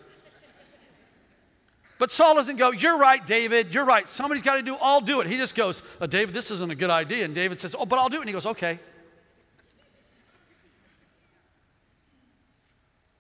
But 1.98 2.12
Saul 2.12 2.36
doesn't 2.36 2.58
go, 2.58 2.72
You're 2.72 3.00
right, 3.00 3.26
David, 3.26 3.74
you're 3.74 3.86
right. 3.86 4.08
Somebody's 4.08 4.44
got 4.44 4.58
to 4.58 4.62
do, 4.62 4.78
I'll 4.80 5.02
do 5.02 5.20
it. 5.20 5.26
He 5.26 5.38
just 5.38 5.56
goes, 5.56 5.82
oh, 6.00 6.06
David, 6.06 6.36
this 6.36 6.52
isn't 6.52 6.72
a 6.72 6.76
good 6.76 6.92
idea. 6.92 7.26
And 7.26 7.34
David 7.34 7.60
says, 7.60 7.76
Oh, 7.78 7.88
but 7.88 7.98
I'll 7.98 8.08
do 8.10 8.18
it. 8.18 8.22
And 8.22 8.30
he 8.30 8.34
goes, 8.34 8.46
Okay. 8.46 8.78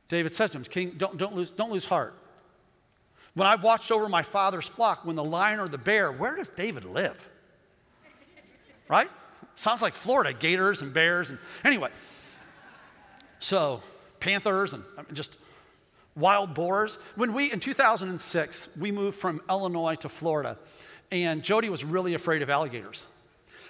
David 0.09 0.35
says 0.35 0.51
to 0.51 0.59
him, 0.59 0.63
King, 0.63 0.93
don't, 0.95 1.17
don't, 1.17 1.35
lose, 1.35 1.49
don't 1.49 1.71
lose 1.71 1.85
heart. 1.85 2.13
When 3.33 3.47
I've 3.47 3.63
watched 3.63 3.91
over 3.91 4.07
my 4.07 4.21
father's 4.21 4.69
flock, 4.69 5.05
when 5.05 5.15
the 5.15 5.23
lion 5.23 5.59
or 5.59 5.67
the 5.67 5.79
bear, 5.79 6.11
where 6.11 6.35
does 6.35 6.49
David 6.49 6.85
live? 6.85 7.27
Right? 8.87 9.09
Sounds 9.55 9.81
like 9.81 9.95
Florida, 9.95 10.31
gators 10.31 10.83
and 10.83 10.93
bears. 10.93 11.31
And 11.31 11.39
anyway, 11.63 11.89
so 13.39 13.81
panthers 14.19 14.73
and 14.73 14.83
just 15.13 15.37
wild 16.15 16.53
boars. 16.53 16.97
When 17.15 17.33
we, 17.33 17.51
in 17.51 17.59
2006, 17.59 18.77
we 18.77 18.91
moved 18.91 19.17
from 19.17 19.41
Illinois 19.49 19.95
to 19.95 20.09
Florida, 20.09 20.57
and 21.11 21.43
Jody 21.43 21.69
was 21.69 21.83
really 21.83 22.13
afraid 22.13 22.41
of 22.41 22.49
alligators. 22.49 23.05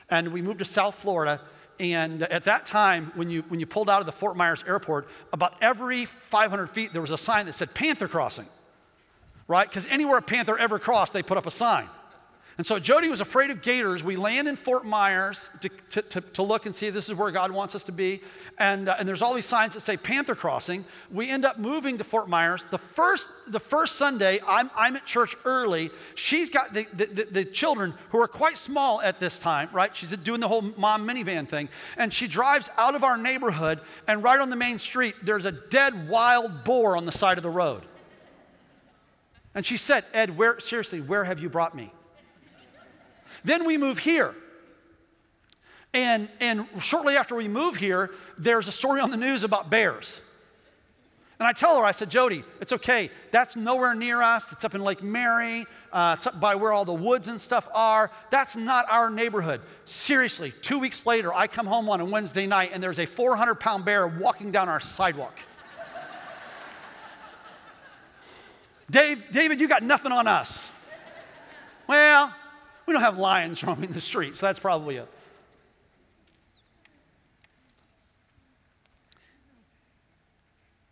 And 0.10 0.32
we 0.32 0.42
moved 0.42 0.60
to 0.60 0.66
South 0.66 0.96
Florida, 0.96 1.42
and 1.80 2.24
at 2.24 2.46
that 2.46 2.66
time, 2.66 3.12
when 3.16 3.30
you, 3.30 3.44
when 3.48 3.60
you 3.60 3.66
pulled 3.66 3.90
out 3.90 4.00
of 4.00 4.06
the 4.06 4.12
Fort 4.12 4.38
Myers 4.38 4.64
airport, 4.68 5.08
about 5.34 5.56
every 5.62 6.06
500 6.06 6.68
feet, 6.70 6.94
there 6.94 7.02
was 7.02 7.12
a 7.12 7.18
sign 7.18 7.48
that 7.48 7.54
said 7.54 7.74
Panther 7.74 8.08
Crossing, 8.08 8.48
right? 9.48 9.68
Because 9.68 9.88
anywhere 9.88 10.18
a 10.18 10.22
panther 10.22 10.58
ever 10.58 10.80
crossed, 10.80 11.14
they 11.14 11.24
put 11.24 11.38
up 11.38 11.46
a 11.46 11.52
sign. 11.52 11.90
And 12.58 12.66
so 12.66 12.80
Jody 12.80 13.10
was 13.10 13.20
afraid 13.20 13.50
of 13.50 13.62
gators. 13.62 14.02
We 14.02 14.16
land 14.16 14.48
in 14.48 14.56
Fort 14.56 14.86
Myers 14.86 15.50
to, 15.62 15.70
to, 15.90 16.02
to, 16.02 16.22
to 16.22 16.42
look 16.42 16.66
and 16.66 16.74
see 16.74 16.88
if 16.88 16.94
this 16.94 17.10
is 17.10 17.16
where 17.18 17.30
God 17.30 17.52
wants 17.52 17.76
us 17.76 17.84
to 17.86 17.92
be. 17.92 18.22
And, 18.58 18.88
uh, 18.88 18.96
and 18.98 19.06
there's 19.06 19.22
all 19.22 19.34
these 19.34 19.46
signs 19.46 19.74
that 19.74 19.82
say 19.82 19.98
Panther 19.98 20.36
Crossing. 20.36 20.86
We 21.12 21.30
end 21.30 21.44
up 21.44 21.60
moving 21.60 21.98
to 21.98 22.06
Fort 22.06 22.30
Myers. 22.30 22.64
The 22.64 22.78
first, 22.78 23.28
the 23.48 23.60
first 23.60 23.98
Sunday, 23.98 24.40
I'm, 24.48 24.72
I'm 24.74 24.96
at 24.96 25.06
church 25.06 25.36
early. 25.44 25.92
She's 26.16 26.50
got 26.50 26.74
the, 26.74 26.88
the, 26.94 27.06
the, 27.08 27.24
the 27.26 27.46
children 27.46 27.94
who 28.12 28.22
are 28.22 28.28
quite 28.28 28.58
small 28.58 29.02
at 29.02 29.20
this 29.20 29.38
time, 29.38 29.68
right? 29.74 29.94
She's 29.94 30.12
doing 30.12 30.40
the 30.40 30.48
whole 30.48 30.62
mom 30.62 31.06
minivan 31.06 31.50
thing. 31.50 31.68
And 31.98 32.14
she 32.14 32.26
drives 32.26 32.70
out 32.78 32.96
of 32.96 33.04
our 33.04 33.18
neighborhood, 33.18 33.82
and 34.08 34.24
right 34.24 34.40
on 34.40 34.50
the 34.50 34.56
main 34.56 34.80
street, 34.80 35.16
there's 35.22 35.44
a 35.44 35.52
dead 35.52 36.08
wild 36.08 36.64
boar 36.64 36.96
on 36.96 37.06
the 37.06 37.12
side 37.12 37.36
of 37.36 37.44
the 37.44 37.50
road. 37.50 37.84
And 39.54 39.66
she 39.66 39.76
said, 39.76 40.06
Ed, 40.14 40.38
where, 40.38 40.58
seriously, 40.62 41.02
where 41.02 41.26
have 41.26 41.42
you 41.42 41.50
brought 41.50 41.76
me? 41.76 41.92
Then 43.46 43.66
we 43.66 43.78
move 43.78 44.00
here. 44.00 44.36
And, 45.94 46.28
and 46.42 46.68
shortly 46.80 47.16
after 47.16 47.36
we 47.36 47.48
move 47.48 47.78
here, 47.78 48.12
there's 48.38 48.68
a 48.68 48.72
story 48.72 49.00
on 49.00 49.12
the 49.12 49.18
news 49.18 49.46
about 49.46 49.70
bears. 49.70 50.20
And 51.40 51.48
I 51.48 51.54
tell 51.54 51.78
her, 51.78 51.84
I 51.84 51.92
said, 51.92 52.10
Jody, 52.10 52.44
it's 52.60 52.74
okay. 52.74 53.10
That's 53.32 53.56
nowhere 53.56 53.94
near 53.94 54.22
us. 54.22 54.52
It's 54.52 54.64
up 54.64 54.74
in 54.74 54.84
Lake 54.84 55.04
Mary. 55.04 55.66
Uh, 55.92 56.16
it's 56.18 56.28
up 56.28 56.40
by 56.40 56.56
where 56.56 56.72
all 56.72 56.86
the 56.86 56.94
woods 56.94 57.28
and 57.28 57.40
stuff 57.40 57.68
are. 57.74 58.10
That's 58.30 58.56
not 58.56 58.86
our 58.90 59.10
neighborhood. 59.10 59.62
Seriously, 59.86 60.54
two 60.62 60.80
weeks 60.80 61.06
later, 61.06 61.34
I 61.34 61.48
come 61.48 61.66
home 61.66 61.90
on 61.90 62.00
a 62.00 62.06
Wednesday 62.06 62.48
night 62.48 62.72
and 62.74 62.82
there's 62.82 63.00
a 63.00 63.06
400 63.06 63.56
pound 63.56 63.86
bear 63.86 64.08
walking 64.08 64.52
down 64.52 64.70
our 64.70 64.80
sidewalk. 64.80 65.38
Dave, 68.90 69.24
David, 69.32 69.60
you 69.60 69.68
got 69.68 69.84
nothing 69.84 70.14
on 70.14 70.28
us. 70.28 70.72
well, 71.88 72.34
we 72.86 72.94
don't 72.94 73.02
have 73.02 73.18
lions 73.18 73.64
roaming 73.68 73.92
the 73.92 74.02
streets. 74.02 74.40
So 74.40 74.46
that's 74.46 74.60
probably 74.60 74.98
it. 74.98 75.10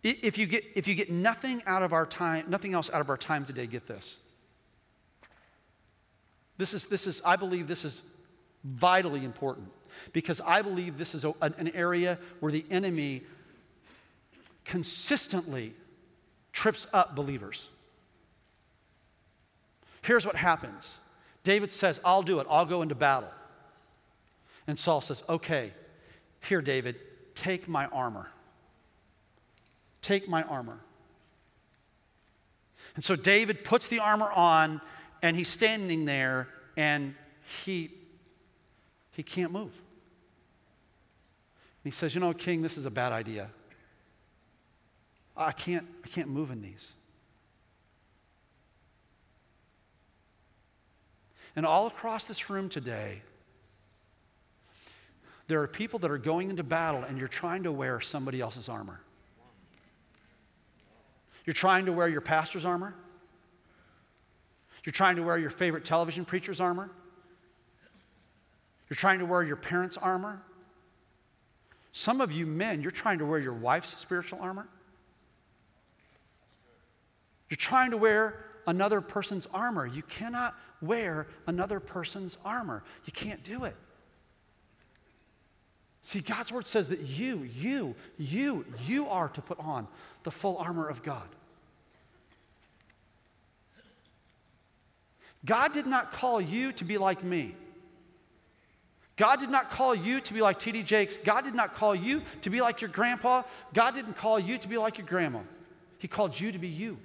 If 0.04 0.38
you, 0.38 0.46
get, 0.46 0.66
if 0.76 0.86
you 0.86 0.96
get 0.96 1.10
nothing 1.10 1.64
out 1.66 1.82
of 1.82 1.94
our 1.94 2.06
time, 2.06 2.46
nothing 2.50 2.74
else 2.74 2.90
out 2.92 3.00
of 3.00 3.10
our 3.10 3.16
time 3.16 3.46
today, 3.46 3.68
get 3.68 3.88
this. 3.88 4.20
This 6.58 6.74
is, 6.74 6.88
this 6.88 7.08
is 7.08 7.22
I 7.26 7.38
believe 7.38 7.68
this 7.68 7.86
is 7.86 8.02
vitally 8.66 9.24
important 9.24 9.70
because 10.12 10.42
I 10.42 10.62
believe 10.62 10.98
this 10.98 11.16
is 11.16 11.24
a, 11.24 11.34
an 11.42 11.70
area 11.74 12.20
where 12.42 12.52
the 12.52 12.66
enemy 12.70 13.24
consistently 14.66 15.74
trips 16.52 16.86
up 16.94 17.16
believers. 17.16 17.70
Here's 20.02 20.26
what 20.26 20.36
happens 20.36 21.00
David 21.44 21.72
says, 21.72 22.00
I'll 22.06 22.24
do 22.24 22.40
it, 22.40 22.48
I'll 22.50 22.66
go 22.66 22.82
into 22.82 22.96
battle. 22.96 23.30
And 24.66 24.80
Saul 24.80 25.02
says, 25.02 25.24
Okay, 25.28 25.72
here, 26.42 26.62
David, 26.62 26.96
take 27.36 27.68
my 27.68 27.88
armor. 27.88 28.30
Take 30.02 30.28
my 30.28 30.44
armor. 30.44 30.80
And 32.96 33.04
so 33.04 33.16
David 33.16 33.64
puts 33.64 33.88
the 33.88 34.00
armor 34.00 34.32
on, 34.32 34.82
and 35.22 35.36
he's 35.36 35.50
standing 35.50 36.06
there, 36.06 36.48
and 36.78 37.16
he, 37.64 37.92
he 39.12 39.24
can't 39.24 39.52
move. 39.52 39.72
And 39.72 39.72
he 41.86 41.92
says, 41.92 42.16
You 42.16 42.22
know, 42.22 42.34
King, 42.34 42.62
this 42.62 42.78
is 42.78 42.86
a 42.86 42.92
bad 42.92 43.12
idea. 43.12 43.50
I 45.36 45.52
can't, 45.52 45.88
I 46.06 46.08
can't 46.08 46.30
move 46.30 46.52
in 46.52 46.62
these. 46.62 46.94
And 51.56 51.66
all 51.66 51.88
across 51.88 52.28
this 52.28 52.50
room 52.50 52.70
today, 52.70 53.22
there 55.48 55.62
are 55.62 55.68
people 55.68 56.00
that 56.00 56.10
are 56.10 56.18
going 56.18 56.50
into 56.50 56.64
battle 56.64 57.04
and 57.04 57.18
you're 57.18 57.28
trying 57.28 57.64
to 57.64 57.72
wear 57.72 58.00
somebody 58.02 58.42
else's 58.42 58.70
armor. 58.70 59.00
You're 61.46 61.54
trying 61.54 61.86
to 61.86 61.94
wear 61.94 62.08
your 62.08 62.22
pastor's 62.22 62.66
armor. 62.66 62.96
You're 64.86 64.94
trying 64.94 65.18
to 65.18 65.24
wear 65.24 65.38
your 65.38 65.50
favorite 65.50 65.86
television 65.86 66.26
preacher's 66.26 66.60
armor. 66.60 66.90
You're 68.90 68.96
trying 68.96 69.20
to 69.20 69.26
wear 69.26 69.44
your 69.44 69.56
parents' 69.56 69.98
armor. 69.98 70.42
Some 71.92 72.22
of 72.22 72.32
you 72.32 72.46
men, 72.46 72.82
you're 72.82 72.92
trying 72.92 73.20
to 73.20 73.26
wear 73.26 73.40
your 73.40 73.54
wife's 73.54 73.98
spiritual 73.98 74.40
armor. 74.42 74.68
You're 77.50 77.58
trying 77.58 77.92
to 77.92 77.98
wear 77.98 78.46
another 78.66 79.00
person's 79.00 79.48
armor. 79.54 79.86
You 79.86 80.02
cannot 80.04 80.56
wear 80.84 81.28
another 81.48 81.80
person's 81.80 82.38
armor. 82.44 82.84
You 83.06 83.14
can't 83.14 83.44
do 83.44 83.64
it. 83.64 83.76
See, 86.02 86.20
God's 86.20 86.52
word 86.52 86.68
says 86.68 86.90
that 86.90 87.00
you, 87.00 87.44
you, 87.56 87.96
you, 88.18 88.66
you 88.86 89.08
are 89.08 89.30
to 89.30 89.42
put 89.42 89.58
on 89.60 89.88
the 90.24 90.32
full 90.32 90.58
armor 90.58 90.88
of 90.88 91.02
God. 91.02 91.28
God 95.46 95.74
did 95.74 95.86
not 95.86 96.12
call 96.12 96.40
you 96.42 96.74
to 96.74 96.86
be 96.86 96.98
like 96.98 97.24
me. 97.24 97.56
God 99.16 99.40
did 99.40 99.50
not 99.50 99.70
call 99.70 99.94
you 99.94 100.20
to 100.22 100.34
be 100.34 100.42
like 100.42 100.60
T.D. 100.60 100.84
Jakes. 100.84 101.18
God 101.18 101.44
did 101.44 101.54
not 101.54 101.76
call 101.76 101.94
you 101.94 102.22
to 102.42 102.50
be 102.50 102.62
like 102.62 102.82
your 102.82 102.90
grandpa. 102.90 103.44
God 103.74 103.92
didn't 103.92 104.18
call 104.18 104.40
you 104.40 104.58
to 104.58 104.68
be 104.68 104.78
like 104.78 104.98
your 104.98 105.08
grandma. 105.08 105.40
He 106.00 106.08
called 106.08 106.38
you 106.38 106.52
to 106.52 106.60
be 106.60 106.68
you. 106.68 106.98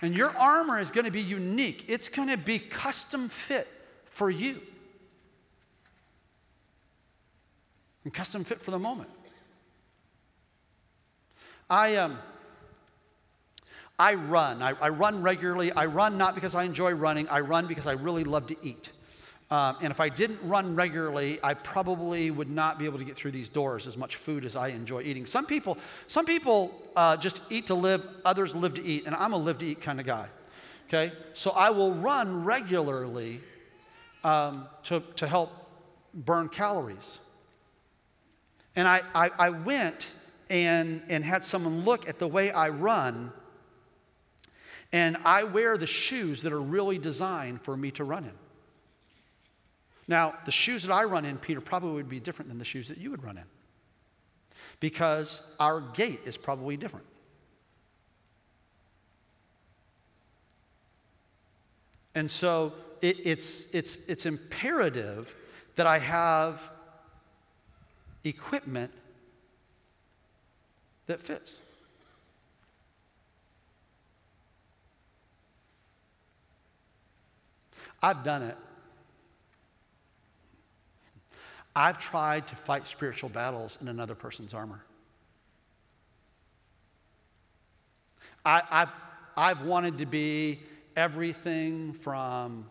And 0.00 0.16
your 0.16 0.30
armor 0.36 0.78
is 0.78 0.90
going 0.90 1.06
to 1.06 1.10
be 1.10 1.20
unique, 1.20 1.84
it's 1.88 2.08
going 2.08 2.28
to 2.28 2.36
be 2.36 2.58
custom 2.58 3.28
fit 3.28 3.66
for 4.04 4.30
you. 4.30 4.60
And 8.04 8.14
custom 8.14 8.44
fit 8.44 8.62
for 8.62 8.70
the 8.70 8.78
moment. 8.78 9.10
I, 11.68 11.96
um, 11.96 12.18
I 13.98 14.14
run. 14.14 14.62
I, 14.62 14.70
I, 14.80 14.88
run 14.88 15.20
regularly. 15.22 15.72
I 15.72 15.86
run 15.86 16.16
not 16.16 16.34
because 16.34 16.54
I 16.54 16.64
enjoy 16.64 16.92
running, 16.92 17.28
I 17.28 17.40
run 17.40 17.66
because 17.66 17.86
I 17.86 17.92
really 17.92 18.24
love 18.24 18.46
to 18.46 18.56
eat. 18.66 18.90
Um, 19.50 19.76
and 19.80 19.90
if 19.90 19.98
I 19.98 20.10
didn't 20.10 20.40
run 20.42 20.74
regularly, 20.74 21.38
I 21.42 21.54
probably 21.54 22.30
would 22.30 22.50
not 22.50 22.78
be 22.78 22.84
able 22.84 22.98
to 22.98 23.04
get 23.04 23.16
through 23.16 23.30
these 23.30 23.48
doors 23.48 23.86
as 23.86 23.96
much 23.96 24.16
food 24.16 24.44
as 24.44 24.56
I 24.56 24.68
enjoy 24.68 25.02
eating. 25.02 25.24
Some 25.24 25.46
people, 25.46 25.78
some 26.06 26.26
people 26.26 26.78
uh, 26.94 27.16
just 27.16 27.40
eat 27.50 27.68
to 27.68 27.74
live, 27.74 28.06
others 28.26 28.54
live 28.54 28.74
to 28.74 28.84
eat, 28.84 29.06
and 29.06 29.14
I'm 29.14 29.32
a 29.32 29.38
live 29.38 29.58
to 29.60 29.66
eat 29.66 29.80
kind 29.80 30.00
of 30.00 30.06
guy. 30.06 30.26
Okay? 30.88 31.12
So 31.32 31.52
I 31.52 31.70
will 31.70 31.94
run 31.94 32.44
regularly 32.44 33.40
um, 34.22 34.66
to, 34.84 35.02
to 35.16 35.26
help 35.26 35.50
burn 36.12 36.50
calories. 36.50 37.20
And 38.76 38.86
I, 38.86 39.02
I, 39.14 39.30
I 39.38 39.50
went 39.50 40.14
and, 40.50 41.02
and 41.08 41.24
had 41.24 41.42
someone 41.42 41.84
look 41.86 42.06
at 42.06 42.18
the 42.18 42.28
way 42.28 42.50
I 42.50 42.68
run, 42.68 43.32
and 44.92 45.16
I 45.24 45.44
wear 45.44 45.78
the 45.78 45.86
shoes 45.86 46.42
that 46.42 46.52
are 46.52 46.60
really 46.60 46.98
designed 46.98 47.62
for 47.62 47.74
me 47.76 47.90
to 47.92 48.04
run 48.04 48.24
in. 48.24 48.47
Now, 50.08 50.34
the 50.46 50.50
shoes 50.50 50.84
that 50.84 50.92
I 50.92 51.04
run 51.04 51.26
in, 51.26 51.36
Peter, 51.36 51.60
probably 51.60 51.92
would 51.92 52.08
be 52.08 52.18
different 52.18 52.48
than 52.48 52.58
the 52.58 52.64
shoes 52.64 52.88
that 52.88 52.96
you 52.96 53.10
would 53.10 53.22
run 53.22 53.36
in 53.36 53.44
because 54.80 55.46
our 55.60 55.82
gait 55.82 56.20
is 56.24 56.38
probably 56.38 56.78
different. 56.78 57.04
And 62.14 62.30
so 62.30 62.72
it, 63.02 63.26
it's, 63.26 63.72
it's, 63.74 64.06
it's 64.06 64.24
imperative 64.24 65.36
that 65.76 65.86
I 65.86 65.98
have 65.98 66.60
equipment 68.24 68.92
that 71.06 71.20
fits. 71.20 71.58
I've 78.02 78.22
done 78.24 78.42
it 78.42 78.56
I've 81.74 81.98
tried 81.98 82.48
to 82.48 82.56
fight 82.56 82.86
spiritual 82.86 83.30
battles 83.30 83.78
in 83.80 83.88
another 83.88 84.14
person's 84.14 84.54
armor. 84.54 84.84
I, 88.44 88.62
have 88.70 88.92
I've 89.36 89.62
wanted 89.62 89.98
to 89.98 90.06
be 90.06 90.60
everything 90.96 91.92
from, 91.92 92.66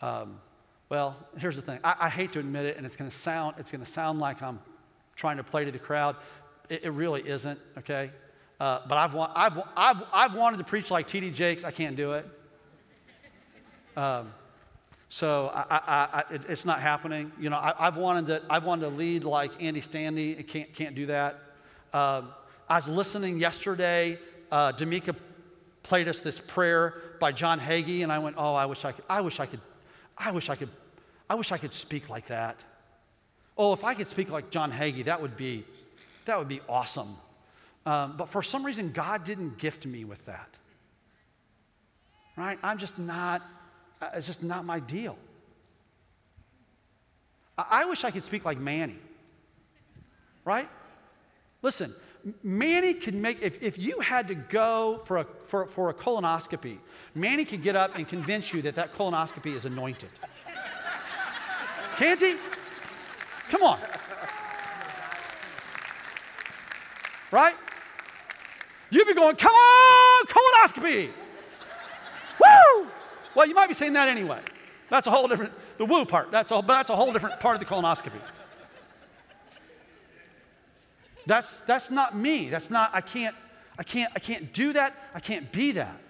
um, 0.00 0.40
well, 0.88 1.16
here's 1.38 1.56
the 1.56 1.62
thing. 1.62 1.80
I, 1.84 1.96
I, 2.00 2.08
hate 2.08 2.32
to 2.32 2.38
admit 2.38 2.66
it, 2.66 2.76
and 2.76 2.86
it's 2.86 2.96
going 2.96 3.10
to 3.10 3.16
sound 3.16 3.56
it's 3.58 3.70
going 3.70 3.84
to 3.84 3.90
sound 3.90 4.20
like 4.20 4.42
I'm 4.42 4.60
trying 5.16 5.36
to 5.36 5.44
play 5.44 5.64
to 5.64 5.72
the 5.72 5.78
crowd. 5.78 6.16
It, 6.68 6.84
it 6.84 6.90
really 6.90 7.28
isn't, 7.28 7.58
okay? 7.78 8.10
Uh, 8.60 8.80
but 8.88 8.96
I've, 8.96 9.16
I've, 9.16 9.62
I've, 9.76 10.02
I've 10.12 10.34
wanted 10.34 10.58
to 10.58 10.64
preach 10.64 10.90
like 10.90 11.08
T.D. 11.08 11.30
Jakes. 11.30 11.64
I 11.64 11.70
can't 11.70 11.96
do 11.96 12.12
it. 12.12 12.26
Um, 13.96 14.32
so 15.12 15.50
I, 15.52 15.60
I, 15.68 15.78
I, 15.88 16.34
it, 16.34 16.42
it's 16.48 16.64
not 16.64 16.80
happening. 16.80 17.32
You 17.38 17.50
know, 17.50 17.56
I, 17.56 17.74
have 17.78 17.96
wanted 17.96 18.28
to, 18.28 18.42
I've 18.48 18.62
wanted 18.62 18.82
to 18.82 18.96
lead 18.96 19.24
like 19.24 19.50
Andy 19.60 19.80
Stanley. 19.80 20.38
I 20.38 20.42
can't, 20.42 20.72
can't 20.72 20.94
do 20.94 21.06
that. 21.06 21.34
Um, 21.92 22.28
I 22.68 22.76
was 22.76 22.86
listening 22.86 23.40
yesterday. 23.40 24.20
Uh, 24.52 24.70
D'Amica 24.70 25.16
played 25.82 26.06
us 26.06 26.20
this 26.20 26.38
prayer 26.38 26.94
by 27.18 27.32
John 27.32 27.58
Hagee, 27.58 28.04
and 28.04 28.12
I 28.12 28.20
went, 28.20 28.36
"Oh, 28.38 28.54
I 28.54 28.66
wish 28.66 28.84
I 28.84 28.92
could. 28.92 29.04
I 29.10 29.20
wish 29.20 29.40
I 29.40 29.46
could. 29.46 29.60
I 30.16 30.30
wish 30.30 30.48
I 30.48 30.54
could. 30.54 30.70
I 31.28 31.34
wish 31.34 31.50
I 31.50 31.58
could 31.58 31.72
speak 31.72 32.08
like 32.08 32.28
that. 32.28 32.62
Oh, 33.58 33.72
if 33.72 33.82
I 33.82 33.94
could 33.94 34.06
speak 34.06 34.30
like 34.30 34.50
John 34.50 34.70
Hagee, 34.70 35.04
that 35.06 35.20
would 35.20 35.36
be, 35.36 35.64
that 36.24 36.38
would 36.38 36.48
be 36.48 36.60
awesome. 36.68 37.16
Um, 37.84 38.14
but 38.16 38.28
for 38.28 38.42
some 38.42 38.64
reason, 38.64 38.92
God 38.92 39.24
didn't 39.24 39.58
gift 39.58 39.86
me 39.86 40.04
with 40.04 40.24
that. 40.26 40.48
Right? 42.36 42.58
I'm 42.62 42.78
just 42.78 42.96
not 42.98 43.42
uh, 43.42 43.44
it's 44.14 44.26
just 44.26 44.42
not 44.42 44.64
my 44.64 44.80
deal. 44.80 45.16
I 47.58 47.84
wish 47.84 48.04
I 48.04 48.10
could 48.10 48.24
speak 48.24 48.44
like 48.44 48.58
Manny, 48.58 48.98
right? 50.44 50.68
Listen, 51.62 51.92
Manny 52.42 52.94
could 52.94 53.14
make, 53.14 53.42
if, 53.42 53.62
if 53.62 53.78
you 53.78 54.00
had 54.00 54.28
to 54.28 54.34
go 54.34 55.02
for 55.04 55.18
a, 55.18 55.26
for, 55.46 55.66
for 55.66 55.90
a 55.90 55.94
colonoscopy, 55.94 56.78
Manny 57.14 57.44
could 57.44 57.62
get 57.62 57.76
up 57.76 57.96
and 57.96 58.08
convince 58.08 58.52
you 58.52 58.62
that 58.62 58.74
that 58.76 58.94
colonoscopy 58.94 59.54
is 59.54 59.64
anointed. 59.64 60.10
Can't 61.96 62.20
he? 62.20 62.36
Come 63.50 63.62
on. 63.62 63.78
Right? 67.30 67.54
You'd 68.90 69.06
be 69.06 69.14
going, 69.14 69.36
come 69.36 69.52
on, 69.52 70.26
colonoscopy. 70.26 71.10
Woo! 72.40 72.88
Well, 73.34 73.46
you 73.46 73.54
might 73.54 73.68
be 73.68 73.74
saying 73.74 73.92
that 73.94 74.08
anyway. 74.08 74.40
That's 74.88 75.06
a 75.06 75.10
whole 75.10 75.28
different, 75.28 75.52
the 75.78 75.84
woo 75.84 76.04
part, 76.04 76.30
that's 76.30 76.50
a, 76.50 76.62
that's 76.66 76.90
a 76.90 76.96
whole 76.96 77.12
different 77.12 77.38
part 77.38 77.54
of 77.54 77.60
the 77.60 77.66
colonoscopy. 77.66 78.20
That's, 81.26 81.60
that's 81.60 81.90
not 81.90 82.16
me. 82.16 82.48
That's 82.48 82.70
not, 82.70 82.90
I 82.92 83.00
can't, 83.00 83.36
I 83.78 83.84
can't, 83.84 84.12
I 84.16 84.18
can't 84.18 84.52
do 84.52 84.72
that. 84.72 84.96
I 85.14 85.20
can't 85.20 85.52
be 85.52 85.72
that. 85.72 86.00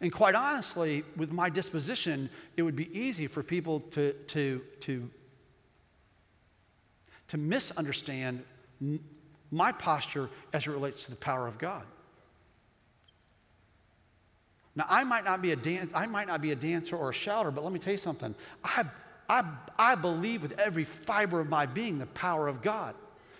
And 0.00 0.12
quite 0.12 0.36
honestly, 0.36 1.02
with 1.16 1.32
my 1.32 1.50
disposition, 1.50 2.30
it 2.56 2.62
would 2.62 2.76
be 2.76 2.88
easy 2.96 3.26
for 3.26 3.42
people 3.42 3.80
to, 3.90 4.12
to, 4.12 4.62
to, 4.80 5.10
to 7.26 7.36
misunderstand 7.36 8.44
my 9.50 9.72
posture 9.72 10.28
as 10.52 10.66
it 10.66 10.70
relates 10.70 11.04
to 11.04 11.10
the 11.10 11.16
power 11.16 11.46
of 11.46 11.58
God. 11.58 11.82
Now, 14.76 14.86
I 14.88 15.02
might 15.02 15.24
not 15.24 15.42
be 15.42 15.52
a 15.52 15.56
dan- 15.56 15.90
I 15.92 16.06
might 16.06 16.28
not 16.28 16.40
be 16.40 16.52
a 16.52 16.56
dancer 16.56 16.96
or 16.96 17.10
a 17.10 17.12
shouter, 17.14 17.50
but 17.50 17.64
let 17.64 17.72
me 17.72 17.80
tell 17.80 17.92
you 17.92 17.98
something. 17.98 18.34
I, 18.62 18.84
I, 19.28 19.42
I 19.76 19.94
believe 19.96 20.42
with 20.42 20.58
every 20.58 20.84
fiber 20.84 21.40
of 21.40 21.48
my 21.48 21.66
being 21.66 21.98
the 21.98 22.06
power 22.06 22.46
of 22.46 22.62
God. 22.62 22.94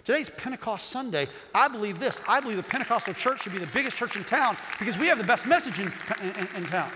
Today's 0.05 0.31
Pentecost 0.31 0.89
Sunday. 0.89 1.29
I 1.55 1.69
believe 1.69 1.99
this. 1.99 2.23
I 2.27 2.41
believe 2.41 2.57
the 2.57 2.63
Pentecostal 2.63 3.15
church 3.15 3.43
should 3.43 3.53
be 3.53 3.59
the 3.59 3.71
biggest 3.73 3.97
church 3.97 4.17
in 4.17 4.25
town 4.25 4.57
because 4.79 4.99
we 4.99 5.07
have 5.07 5.19
the 5.19 5.25
best 5.25 5.47
message 5.47 5.79
in, 5.79 5.93
in, 6.23 6.49
in 6.57 6.65
town. 6.65 6.91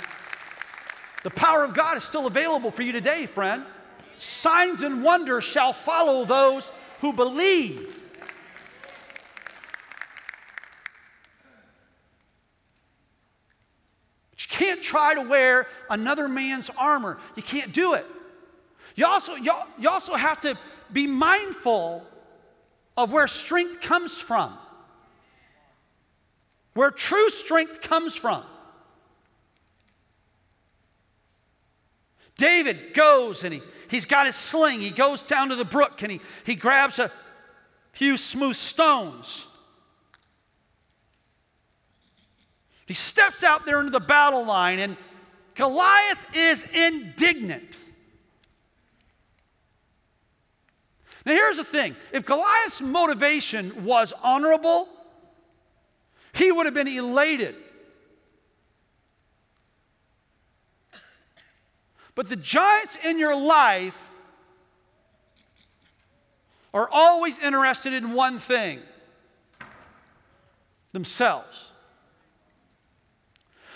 The 1.22 1.30
power 1.30 1.62
of 1.62 1.74
God 1.74 1.96
is 1.96 2.04
still 2.04 2.26
available 2.26 2.70
for 2.70 2.82
you 2.82 2.90
today, 2.90 3.26
friend. 3.26 3.64
Signs 4.18 4.82
and 4.82 5.04
wonders 5.04 5.44
shall 5.44 5.72
follow 5.72 6.24
those 6.24 6.72
who 7.00 7.12
believe. 7.12 8.01
Can't 14.62 14.82
try 14.82 15.14
to 15.14 15.22
wear 15.22 15.66
another 15.90 16.28
man's 16.28 16.70
armor. 16.78 17.18
You 17.34 17.42
can't 17.42 17.72
do 17.72 17.94
it. 17.94 18.06
You 18.94 19.06
also, 19.06 19.34
you, 19.34 19.52
you 19.78 19.88
also 19.88 20.14
have 20.14 20.40
to 20.40 20.56
be 20.92 21.06
mindful 21.06 22.04
of 22.96 23.10
where 23.10 23.26
strength 23.26 23.80
comes 23.80 24.20
from, 24.20 24.56
where 26.74 26.90
true 26.90 27.28
strength 27.30 27.80
comes 27.80 28.14
from. 28.14 28.44
David 32.36 32.94
goes 32.94 33.44
and 33.44 33.54
he, 33.54 33.62
he's 33.88 34.06
got 34.06 34.26
his 34.26 34.36
sling. 34.36 34.80
He 34.80 34.90
goes 34.90 35.22
down 35.22 35.48
to 35.48 35.56
the 35.56 35.64
brook 35.64 36.02
and 36.02 36.12
he, 36.12 36.20
he 36.44 36.54
grabs 36.54 36.98
a 36.98 37.10
few 37.92 38.16
smooth 38.16 38.56
stones 38.56 39.51
He 42.86 42.94
steps 42.94 43.44
out 43.44 43.64
there 43.64 43.80
into 43.80 43.90
the 43.90 44.00
battle 44.00 44.44
line, 44.44 44.78
and 44.78 44.96
Goliath 45.54 46.18
is 46.34 46.64
indignant. 46.72 47.78
Now, 51.24 51.32
here's 51.32 51.56
the 51.56 51.64
thing 51.64 51.94
if 52.12 52.24
Goliath's 52.24 52.80
motivation 52.80 53.84
was 53.84 54.12
honorable, 54.22 54.88
he 56.32 56.50
would 56.50 56.66
have 56.66 56.74
been 56.74 56.88
elated. 56.88 57.54
But 62.14 62.28
the 62.28 62.36
giants 62.36 62.98
in 63.04 63.18
your 63.18 63.34
life 63.34 64.10
are 66.74 66.88
always 66.90 67.38
interested 67.38 67.92
in 67.92 68.12
one 68.12 68.38
thing 68.38 68.80
themselves. 70.92 71.71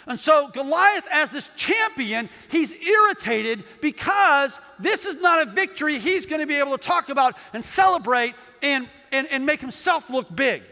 And 0.06 0.20
so, 0.20 0.48
Goliath, 0.48 1.06
as 1.10 1.32
this 1.32 1.48
champion, 1.56 2.28
he's 2.48 2.72
irritated 2.74 3.64
because 3.80 4.60
this 4.78 5.04
is 5.04 5.20
not 5.20 5.46
a 5.46 5.50
victory 5.50 5.98
he's 5.98 6.26
going 6.26 6.40
to 6.40 6.46
be 6.46 6.54
able 6.54 6.78
to 6.78 6.82
talk 6.82 7.08
about 7.08 7.36
and 7.52 7.64
celebrate 7.64 8.34
and, 8.62 8.88
and, 9.10 9.26
and 9.28 9.44
make 9.44 9.60
himself 9.60 10.08
look 10.08 10.34
big. 10.34 10.62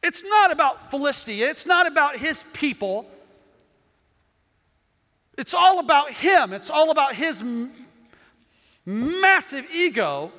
It's 0.00 0.22
not 0.24 0.52
about 0.52 0.90
Philistia, 0.90 1.50
it's 1.50 1.66
not 1.66 1.86
about 1.86 2.16
his 2.16 2.42
people. 2.52 3.10
It's 5.36 5.54
all 5.54 5.80
about 5.80 6.12
him, 6.12 6.52
it's 6.52 6.70
all 6.70 6.92
about 6.92 7.14
his 7.14 7.40
m- 7.40 7.72
massive 8.86 9.66
ego 9.74 10.30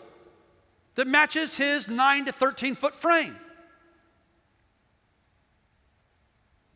that 0.94 1.08
matches 1.08 1.58
his 1.58 1.90
9 1.90 2.26
to 2.26 2.32
13 2.32 2.76
foot 2.76 2.96
frame. 2.96 3.36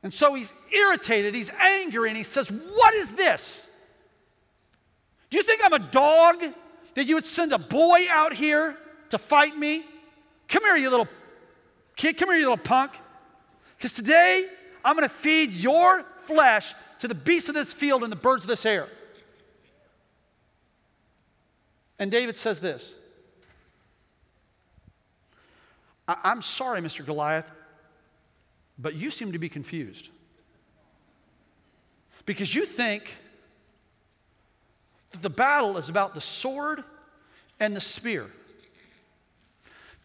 And 0.01 0.13
so 0.13 0.33
he's 0.33 0.53
irritated, 0.71 1.35
he's 1.35 1.51
angry, 1.51 2.09
and 2.09 2.17
he 2.17 2.23
says, 2.23 2.49
What 2.49 2.93
is 2.93 3.11
this? 3.13 3.69
Do 5.29 5.37
you 5.37 5.43
think 5.43 5.61
I'm 5.63 5.73
a 5.73 5.79
dog 5.79 6.43
that 6.95 7.05
you 7.05 7.15
would 7.15 7.25
send 7.25 7.53
a 7.53 7.59
boy 7.59 8.05
out 8.09 8.33
here 8.33 8.77
to 9.09 9.17
fight 9.17 9.57
me? 9.57 9.83
Come 10.47 10.63
here, 10.63 10.75
you 10.75 10.89
little 10.89 11.07
kid, 11.95 12.17
come 12.17 12.29
here, 12.29 12.37
you 12.37 12.43
little 12.43 12.57
punk. 12.57 12.93
Because 13.77 13.93
today 13.93 14.47
I'm 14.83 14.95
going 14.95 15.07
to 15.07 15.13
feed 15.13 15.51
your 15.51 16.05
flesh 16.23 16.73
to 16.99 17.07
the 17.07 17.15
beasts 17.15 17.49
of 17.49 17.55
this 17.55 17.73
field 17.73 18.03
and 18.03 18.11
the 18.11 18.17
birds 18.17 18.45
of 18.45 18.49
this 18.49 18.65
air. 18.65 18.87
And 21.99 22.09
David 22.09 22.37
says 22.37 22.61
this 22.61 22.95
I'm 26.07 26.41
sorry, 26.41 26.81
Mr. 26.81 27.05
Goliath. 27.05 27.51
But 28.79 28.95
you 28.95 29.11
seem 29.11 29.33
to 29.33 29.39
be 29.39 29.49
confused. 29.49 30.09
Because 32.25 32.55
you 32.55 32.65
think 32.65 33.13
that 35.11 35.21
the 35.21 35.29
battle 35.29 35.77
is 35.77 35.89
about 35.89 36.13
the 36.13 36.21
sword 36.21 36.83
and 37.59 37.75
the 37.75 37.81
spear. 37.81 38.27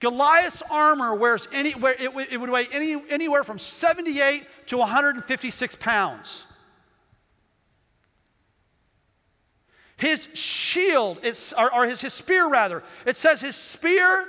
Goliath's 0.01 0.63
armor 0.71 1.15
wears 1.15 1.47
anywhere, 1.53 1.95
it, 1.99 2.11
it 2.31 2.37
would 2.39 2.51
weigh 2.51 2.67
any, 2.73 3.01
anywhere 3.09 3.45
from 3.45 3.59
78 3.59 4.45
to 4.67 4.79
156 4.79 5.77
pounds. 5.77 6.47
His 9.97 10.35
shield, 10.35 11.19
it's, 11.23 11.53
or, 11.53 11.73
or 11.73 11.87
his, 11.87 12.01
his 12.01 12.13
spear 12.13 12.49
rather, 12.49 12.83
it 13.07 13.17
says 13.17 13.41
his 13.41 13.55
spear 13.55 14.27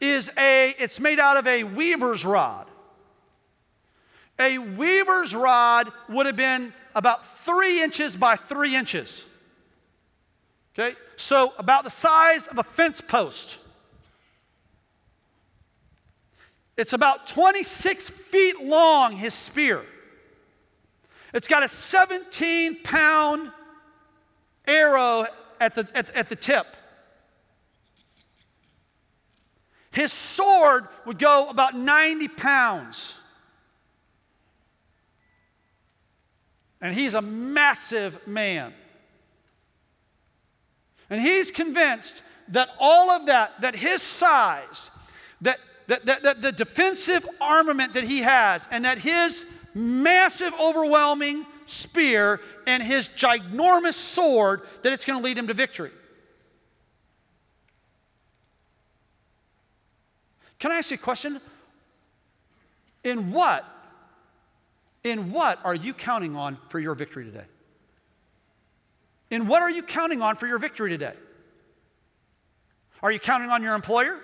is 0.00 0.30
a, 0.36 0.74
it's 0.78 0.98
made 0.98 1.20
out 1.20 1.36
of 1.36 1.46
a 1.46 1.64
weaver's 1.64 2.24
rod. 2.24 2.66
A 4.38 4.58
weaver's 4.58 5.34
rod 5.34 5.92
would 6.08 6.26
have 6.26 6.36
been 6.36 6.72
about 6.94 7.44
three 7.44 7.82
inches 7.82 8.16
by 8.16 8.36
three 8.36 8.74
inches. 8.74 9.26
Okay, 10.76 10.96
so 11.16 11.52
about 11.58 11.84
the 11.84 11.90
size 11.90 12.46
of 12.48 12.58
a 12.58 12.64
fence 12.64 13.00
post. 13.00 13.58
It's 16.76 16.92
about 16.92 17.28
26 17.28 18.10
feet 18.10 18.60
long, 18.60 19.16
his 19.16 19.34
spear. 19.34 19.82
It's 21.32 21.46
got 21.46 21.62
a 21.62 21.68
17 21.68 22.82
pound 22.82 23.52
arrow 24.66 25.26
at 25.60 25.74
the, 25.74 25.88
at, 25.94 26.10
at 26.14 26.28
the 26.28 26.36
tip. 26.36 26.66
His 29.92 30.12
sword 30.12 30.88
would 31.06 31.20
go 31.20 31.48
about 31.48 31.76
90 31.76 32.28
pounds. 32.28 33.20
And 36.84 36.92
he's 36.92 37.14
a 37.14 37.22
massive 37.22 38.28
man. 38.28 38.74
And 41.08 41.18
he's 41.18 41.50
convinced 41.50 42.22
that 42.48 42.68
all 42.78 43.10
of 43.10 43.24
that, 43.24 43.58
that 43.62 43.74
his 43.74 44.02
size, 44.02 44.90
that, 45.40 45.60
that, 45.86 46.04
that, 46.04 46.22
that 46.22 46.42
the 46.42 46.52
defensive 46.52 47.26
armament 47.40 47.94
that 47.94 48.04
he 48.04 48.18
has, 48.18 48.68
and 48.70 48.84
that 48.84 48.98
his 48.98 49.50
massive, 49.72 50.52
overwhelming 50.60 51.46
spear 51.64 52.38
and 52.66 52.82
his 52.82 53.08
ginormous 53.08 53.94
sword, 53.94 54.60
that 54.82 54.92
it's 54.92 55.06
going 55.06 55.18
to 55.18 55.24
lead 55.24 55.38
him 55.38 55.46
to 55.46 55.54
victory. 55.54 55.90
Can 60.58 60.70
I 60.70 60.76
ask 60.76 60.90
you 60.90 60.96
a 60.96 60.98
question? 60.98 61.40
In 63.02 63.32
what 63.32 63.73
in 65.04 65.30
what 65.30 65.60
are 65.64 65.74
you 65.74 65.92
counting 65.92 66.34
on 66.34 66.58
for 66.70 66.80
your 66.80 66.94
victory 66.94 67.24
today? 67.26 67.44
In 69.30 69.46
what 69.46 69.62
are 69.62 69.70
you 69.70 69.82
counting 69.82 70.22
on 70.22 70.36
for 70.36 70.46
your 70.46 70.58
victory 70.58 70.90
today? 70.90 71.12
Are 73.02 73.12
you 73.12 73.20
counting 73.20 73.50
on 73.50 73.62
your 73.62 73.74
employer? 73.74 74.18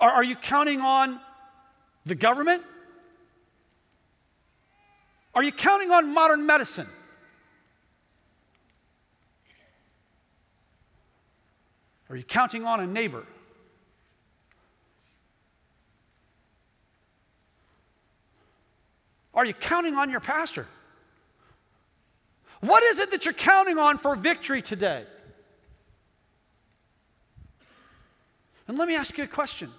Are, 0.00 0.10
are 0.10 0.24
you 0.24 0.36
counting 0.36 0.80
on 0.80 1.20
the 2.06 2.14
government? 2.14 2.62
Are 5.34 5.42
you 5.42 5.52
counting 5.52 5.90
on 5.90 6.12
modern 6.14 6.46
medicine? 6.46 6.88
Are 12.08 12.16
you 12.16 12.22
counting 12.22 12.64
on 12.64 12.80
a 12.80 12.86
neighbor? 12.86 13.26
Are 19.34 19.44
you 19.44 19.54
counting 19.54 19.94
on 19.94 20.10
your 20.10 20.20
pastor? 20.20 20.66
What 22.60 22.82
is 22.82 22.98
it 22.98 23.10
that 23.10 23.24
you're 23.24 23.34
counting 23.34 23.78
on 23.78 23.98
for 23.98 24.14
victory 24.14 24.62
today? 24.62 25.04
And 28.66 28.78
let 28.78 28.88
me 28.88 28.96
ask 28.96 29.16
you 29.18 29.24
a 29.24 29.28
question 29.28 29.70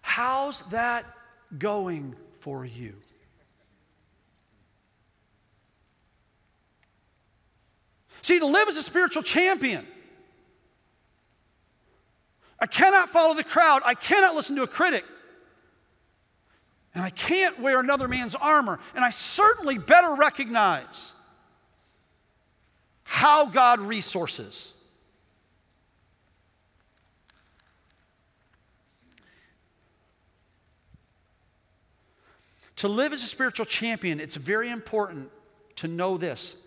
How's 0.00 0.62
that 0.70 1.04
going 1.58 2.14
for 2.40 2.64
you? 2.64 2.94
See, 8.22 8.38
to 8.38 8.46
live 8.46 8.68
as 8.68 8.76
a 8.76 8.82
spiritual 8.82 9.24
champion, 9.24 9.86
I 12.60 12.66
cannot 12.66 13.10
follow 13.10 13.34
the 13.34 13.42
crowd. 13.42 13.82
I 13.84 13.94
cannot 13.94 14.36
listen 14.36 14.54
to 14.56 14.62
a 14.62 14.68
critic. 14.68 15.04
And 16.94 17.02
I 17.02 17.10
can't 17.10 17.58
wear 17.60 17.80
another 17.80 18.06
man's 18.06 18.34
armor. 18.34 18.78
And 18.94 19.04
I 19.04 19.10
certainly 19.10 19.78
better 19.78 20.14
recognize 20.14 21.14
how 23.02 23.46
God 23.46 23.80
resources. 23.80 24.74
To 32.76 32.88
live 32.88 33.12
as 33.12 33.22
a 33.22 33.26
spiritual 33.26 33.64
champion, 33.64 34.18
it's 34.18 34.34
very 34.34 34.68
important 34.68 35.30
to 35.76 35.88
know 35.88 36.16
this 36.16 36.58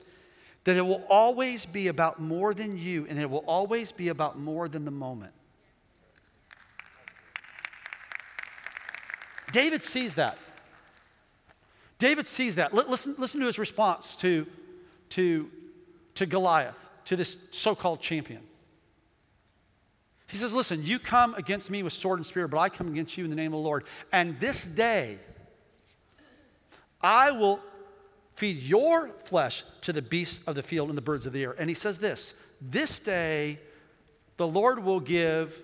that 0.64 0.76
it 0.76 0.82
will 0.82 1.04
always 1.10 1.64
be 1.64 1.90
about 1.90 2.20
more 2.20 2.52
than 2.52 2.76
you, 2.76 3.06
and 3.08 3.20
it 3.20 3.30
will 3.30 3.44
always 3.46 3.92
be 3.92 4.08
about 4.08 4.40
more 4.40 4.68
than 4.68 4.84
the 4.84 4.90
moment. 4.90 5.35
David 9.56 9.86
sees 9.86 10.16
that. 10.16 10.38
David 11.98 12.28
sees 12.28 12.56
that. 12.56 12.74
Listen, 12.74 13.16
listen 13.18 13.40
to 13.40 13.46
his 13.46 13.58
response 13.58 14.18
to, 14.18 14.46
to, 15.12 15.50
to 16.16 16.26
Goliath, 16.26 16.90
to 17.06 17.16
this 17.16 17.48
so 17.52 17.74
called 17.74 18.02
champion. 18.02 18.42
He 20.28 20.36
says, 20.36 20.54
Listen, 20.54 20.84
you 20.84 21.00
come 21.00 21.36
against 21.36 21.72
me 21.72 21.84
with 21.84 21.94
sword 21.94 22.20
and 22.20 22.26
spear, 22.26 22.50
but 22.50 22.58
I 22.58 22.68
come 22.68 22.90
against 22.90 23.18
you 23.18 23.24
in 23.24 23.30
the 23.30 23.36
name 23.38 23.54
of 23.54 23.60
the 23.60 23.64
Lord. 23.64 23.86
And 24.12 24.38
this 24.42 24.66
day, 24.66 25.20
I 27.00 27.32
will 27.32 27.62
feed 28.34 28.58
your 28.58 29.08
flesh 29.08 29.64
to 29.84 29.94
the 29.94 30.02
beasts 30.02 30.46
of 30.50 30.56
the 30.56 30.64
field 30.64 30.90
and 30.90 30.98
the 30.98 31.02
birds 31.02 31.26
of 31.26 31.32
the 31.32 31.44
air. 31.44 31.56
And 31.58 31.70
he 31.70 31.76
says 31.76 31.98
this 31.98 32.34
this 32.60 33.00
day 33.00 33.60
the 34.36 34.48
Lord 34.48 34.84
will 34.84 35.00
give, 35.00 35.62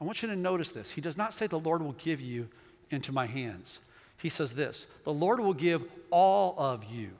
I 0.00 0.04
want 0.04 0.22
you 0.22 0.28
to 0.28 0.36
notice 0.36 0.70
this. 0.70 0.92
He 0.92 1.00
does 1.00 1.16
not 1.16 1.34
say 1.34 1.48
the 1.48 1.58
Lord 1.58 1.82
will 1.82 1.94
give 1.94 2.20
you 2.20 2.48
into 2.92 3.12
my 3.12 3.26
hands. 3.26 3.80
He 4.16 4.28
says 4.28 4.54
this 4.54 4.86
the 5.04 5.12
Lord 5.12 5.40
will 5.40 5.54
give 5.54 5.84
all 6.10 6.54
of 6.58 6.84
you. 6.84 7.10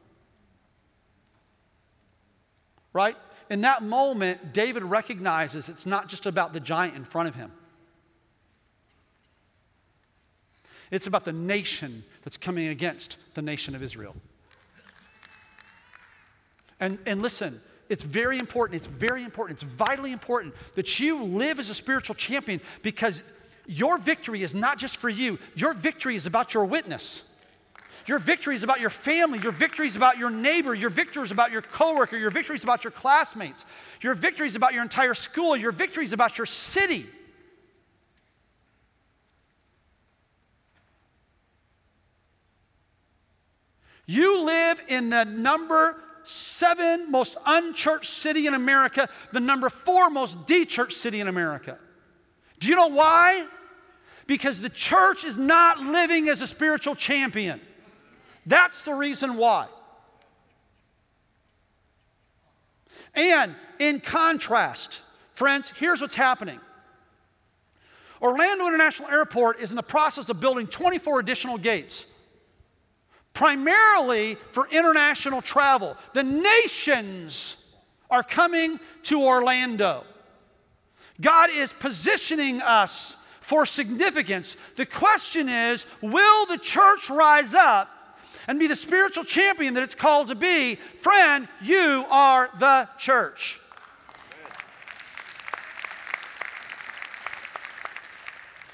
Right? 2.92 3.16
In 3.50 3.62
that 3.62 3.82
moment, 3.82 4.52
David 4.52 4.82
recognizes 4.82 5.68
it's 5.68 5.86
not 5.86 6.08
just 6.08 6.26
about 6.26 6.52
the 6.52 6.60
giant 6.60 6.94
in 6.94 7.04
front 7.04 7.28
of 7.28 7.34
him. 7.34 7.50
It's 10.90 11.06
about 11.06 11.24
the 11.24 11.32
nation 11.32 12.04
that's 12.22 12.36
coming 12.36 12.68
against 12.68 13.16
the 13.34 13.42
nation 13.42 13.74
of 13.74 13.82
Israel. 13.82 14.14
And, 16.78 16.98
and 17.06 17.22
listen, 17.22 17.60
it's 17.88 18.04
very 18.04 18.38
important. 18.38 18.76
It's 18.76 18.86
very 18.86 19.24
important. 19.24 19.62
It's 19.62 19.70
vitally 19.70 20.12
important 20.12 20.54
that 20.74 21.00
you 21.00 21.24
live 21.24 21.58
as 21.58 21.70
a 21.70 21.74
spiritual 21.74 22.14
champion 22.14 22.60
because 22.82 23.22
your 23.66 23.98
victory 23.98 24.42
is 24.42 24.54
not 24.54 24.78
just 24.78 24.96
for 24.96 25.08
you, 25.08 25.38
your 25.54 25.74
victory 25.74 26.16
is 26.16 26.26
about 26.26 26.54
your 26.54 26.64
witness. 26.64 27.28
Your 28.06 28.18
victory 28.18 28.54
is 28.54 28.64
about 28.64 28.80
your 28.80 28.90
family. 28.90 29.38
Your 29.38 29.52
victory 29.52 29.86
is 29.86 29.96
about 29.96 30.18
your 30.18 30.30
neighbor. 30.30 30.74
Your 30.74 30.90
victory 30.90 31.22
is 31.22 31.30
about 31.30 31.52
your 31.52 31.62
coworker. 31.62 32.16
Your 32.16 32.30
victory 32.30 32.56
is 32.56 32.64
about 32.64 32.82
your 32.82 32.90
classmates. 32.90 33.64
Your 34.00 34.14
victory 34.14 34.48
is 34.48 34.56
about 34.56 34.72
your 34.74 34.82
entire 34.82 35.14
school. 35.14 35.56
Your 35.56 35.72
victory 35.72 36.04
is 36.04 36.12
about 36.12 36.36
your 36.36 36.46
city. 36.46 37.06
You 44.04 44.40
live 44.42 44.82
in 44.88 45.10
the 45.10 45.24
number 45.24 46.02
seven 46.24 47.10
most 47.10 47.36
unchurched 47.46 48.10
city 48.10 48.46
in 48.46 48.54
America, 48.54 49.08
the 49.32 49.40
number 49.40 49.70
four 49.70 50.10
most 50.10 50.46
dechurched 50.46 50.92
city 50.92 51.20
in 51.20 51.28
America. 51.28 51.78
Do 52.62 52.68
you 52.68 52.76
know 52.76 52.86
why? 52.86 53.44
Because 54.28 54.60
the 54.60 54.68
church 54.68 55.24
is 55.24 55.36
not 55.36 55.80
living 55.80 56.28
as 56.28 56.42
a 56.42 56.46
spiritual 56.46 56.94
champion. 56.94 57.60
That's 58.46 58.84
the 58.84 58.94
reason 58.94 59.36
why. 59.36 59.66
And 63.14 63.56
in 63.80 63.98
contrast, 63.98 65.00
friends, 65.34 65.72
here's 65.76 66.00
what's 66.00 66.14
happening. 66.14 66.60
Orlando 68.20 68.68
International 68.68 69.08
Airport 69.08 69.58
is 69.58 69.70
in 69.70 69.76
the 69.76 69.82
process 69.82 70.28
of 70.28 70.38
building 70.38 70.68
24 70.68 71.18
additional 71.18 71.58
gates 71.58 72.06
primarily 73.34 74.36
for 74.52 74.68
international 74.68 75.42
travel. 75.42 75.96
The 76.12 76.22
nations 76.22 77.66
are 78.08 78.22
coming 78.22 78.78
to 79.02 79.20
Orlando. 79.20 80.04
God 81.20 81.50
is 81.50 81.72
positioning 81.72 82.62
us 82.62 83.16
for 83.40 83.66
significance. 83.66 84.56
The 84.76 84.86
question 84.86 85.48
is 85.48 85.86
will 86.00 86.46
the 86.46 86.58
church 86.58 87.10
rise 87.10 87.54
up 87.54 87.90
and 88.48 88.58
be 88.58 88.66
the 88.66 88.76
spiritual 88.76 89.24
champion 89.24 89.74
that 89.74 89.82
it's 89.82 89.94
called 89.94 90.28
to 90.28 90.34
be? 90.34 90.76
Friend, 90.76 91.48
you 91.60 92.04
are 92.08 92.50
the 92.58 92.88
church. 92.98 93.60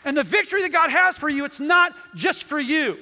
And 0.05 0.17
the 0.17 0.23
victory 0.23 0.63
that 0.63 0.73
God 0.73 0.91
has 0.91 1.19
for 1.19 1.29
you, 1.29 1.45
it's 1.45 1.61
not 1.61 1.93
just 2.15 2.45
for 2.45 2.59
you. 2.59 2.99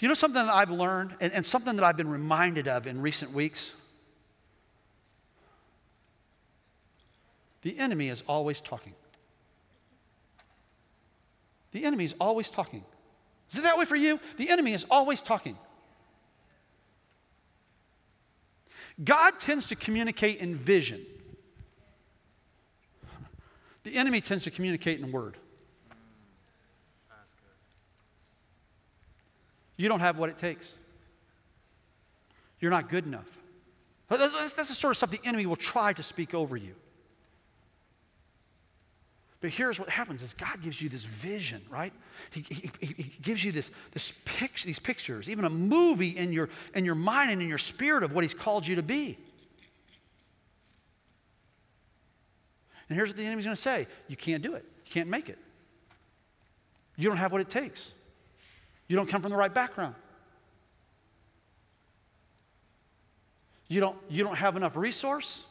You 0.00 0.08
know 0.08 0.14
something 0.14 0.44
that 0.44 0.52
I've 0.52 0.70
learned 0.70 1.14
and, 1.20 1.32
and 1.32 1.46
something 1.46 1.76
that 1.76 1.84
I've 1.84 1.96
been 1.96 2.08
reminded 2.08 2.68
of 2.68 2.86
in 2.86 3.00
recent 3.00 3.32
weeks? 3.32 3.74
The 7.62 7.78
enemy 7.78 8.08
is 8.08 8.22
always 8.28 8.60
talking. 8.60 8.94
The 11.72 11.84
enemy 11.84 12.04
is 12.04 12.14
always 12.20 12.50
talking. 12.50 12.84
Is 13.50 13.58
it 13.58 13.62
that 13.62 13.78
way 13.78 13.84
for 13.84 13.96
you? 13.96 14.20
The 14.36 14.50
enemy 14.50 14.74
is 14.74 14.84
always 14.90 15.20
talking. 15.20 15.56
God 19.02 19.40
tends 19.40 19.66
to 19.66 19.76
communicate 19.76 20.38
in 20.38 20.54
vision. 20.54 21.04
The 23.82 23.96
enemy 23.96 24.20
tends 24.20 24.44
to 24.44 24.50
communicate 24.50 25.00
in 25.00 25.10
word. 25.10 25.36
You 29.76 29.88
don't 29.88 30.00
have 30.00 30.18
what 30.18 30.30
it 30.30 30.38
takes. 30.38 30.74
You're 32.60 32.70
not 32.70 32.88
good 32.88 33.04
enough. 33.04 33.40
That's, 34.08 34.54
that's 34.54 34.68
the 34.68 34.74
sort 34.74 34.92
of 34.92 34.96
stuff 34.96 35.10
the 35.10 35.20
enemy 35.24 35.46
will 35.46 35.56
try 35.56 35.92
to 35.92 36.02
speak 36.02 36.34
over 36.34 36.56
you. 36.56 36.74
But 39.40 39.50
here's 39.50 39.78
what 39.78 39.90
happens 39.90 40.22
is 40.22 40.32
God 40.32 40.62
gives 40.62 40.80
you 40.80 40.88
this 40.88 41.04
vision, 41.04 41.60
right? 41.68 41.92
He, 42.30 42.40
he, 42.48 42.70
he, 42.80 43.12
gives 43.20 43.44
you 43.44 43.52
this, 43.52 43.70
this 43.90 44.12
picture, 44.24 44.66
these 44.66 44.78
pictures, 44.78 45.28
even 45.28 45.44
a 45.44 45.50
movie 45.50 46.16
in 46.16 46.32
your, 46.32 46.48
in 46.74 46.86
your 46.86 46.94
mind 46.94 47.30
and 47.30 47.42
in 47.42 47.48
your 47.48 47.58
spirit 47.58 48.04
of 48.04 48.14
what 48.14 48.24
he's 48.24 48.32
called 48.32 48.66
you 48.66 48.76
to 48.76 48.82
be. 48.82 49.18
And 52.88 52.96
here's 52.96 53.10
what 53.10 53.18
the 53.18 53.24
enemy's 53.24 53.44
going 53.44 53.56
to 53.56 53.60
say 53.60 53.86
you 54.08 54.16
can't 54.16 54.42
do 54.42 54.54
it. 54.54 54.64
You 54.86 54.90
can't 54.90 55.10
make 55.10 55.28
it. 55.28 55.38
You 56.96 57.08
don't 57.08 57.18
have 57.18 57.32
what 57.32 57.42
it 57.42 57.50
takes. 57.50 57.92
You 58.88 58.96
don't 58.96 59.08
come 59.08 59.22
from 59.22 59.30
the 59.30 59.36
right 59.36 59.52
background. 59.52 59.94
You 63.68 63.80
don't, 63.80 63.96
you 64.08 64.22
don't 64.22 64.36
have 64.36 64.56
enough 64.56 64.76
resource. 64.76 65.46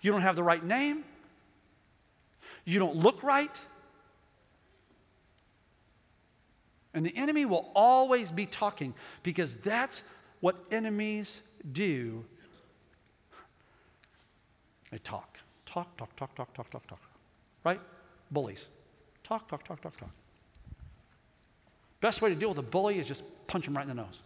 You 0.00 0.12
don't 0.12 0.22
have 0.22 0.36
the 0.36 0.42
right 0.42 0.64
name. 0.64 1.04
You 2.64 2.78
don't 2.78 2.96
look 2.96 3.22
right. 3.22 3.50
And 6.94 7.04
the 7.04 7.14
enemy 7.16 7.44
will 7.44 7.70
always 7.74 8.30
be 8.30 8.46
talking 8.46 8.94
because 9.22 9.56
that's 9.56 10.08
what 10.40 10.56
enemies 10.70 11.42
do. 11.72 12.24
They 14.90 14.98
talk. 14.98 15.38
Talk, 15.66 15.96
talk, 15.96 16.14
talk, 16.14 16.34
talk, 16.36 16.54
talk, 16.54 16.70
talk, 16.70 16.86
talk. 16.86 17.00
Right? 17.64 17.80
Bullies. 18.30 18.68
Talk, 19.24 19.48
talk, 19.48 19.64
talk, 19.64 19.80
talk, 19.80 19.96
talk. 19.96 20.10
Best 22.04 22.20
way 22.20 22.28
to 22.28 22.34
deal 22.34 22.50
with 22.50 22.58
a 22.58 22.62
bully 22.62 22.98
is 22.98 23.08
just 23.08 23.24
punch 23.46 23.66
him 23.66 23.74
right 23.74 23.80
in 23.80 23.88
the 23.88 23.94
nose. 23.94 24.20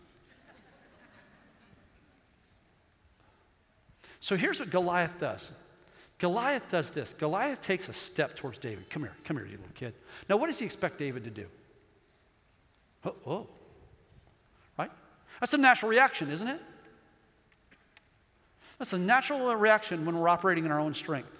So 4.18 4.34
here's 4.34 4.58
what 4.58 4.70
Goliath 4.70 5.20
does 5.20 5.56
Goliath 6.18 6.68
does 6.72 6.90
this 6.90 7.12
Goliath 7.12 7.60
takes 7.60 7.88
a 7.88 7.92
step 7.92 8.34
towards 8.34 8.58
David. 8.58 8.90
Come 8.90 9.02
here, 9.04 9.12
come 9.22 9.36
here, 9.36 9.46
you 9.46 9.52
little 9.52 9.68
kid. 9.76 9.94
Now, 10.28 10.38
what 10.38 10.48
does 10.48 10.58
he 10.58 10.64
expect 10.64 10.98
David 10.98 11.22
to 11.22 11.30
do? 11.30 11.46
Oh, 13.04 13.14
oh. 13.24 13.46
right? 14.76 14.90
That's 15.38 15.54
a 15.54 15.58
natural 15.58 15.88
reaction, 15.88 16.32
isn't 16.32 16.48
it? 16.48 16.60
That's 18.80 18.92
a 18.92 18.98
natural 18.98 19.54
reaction 19.54 20.04
when 20.04 20.18
we're 20.18 20.28
operating 20.28 20.64
in 20.64 20.72
our 20.72 20.80
own 20.80 20.94
strength. 20.94 21.30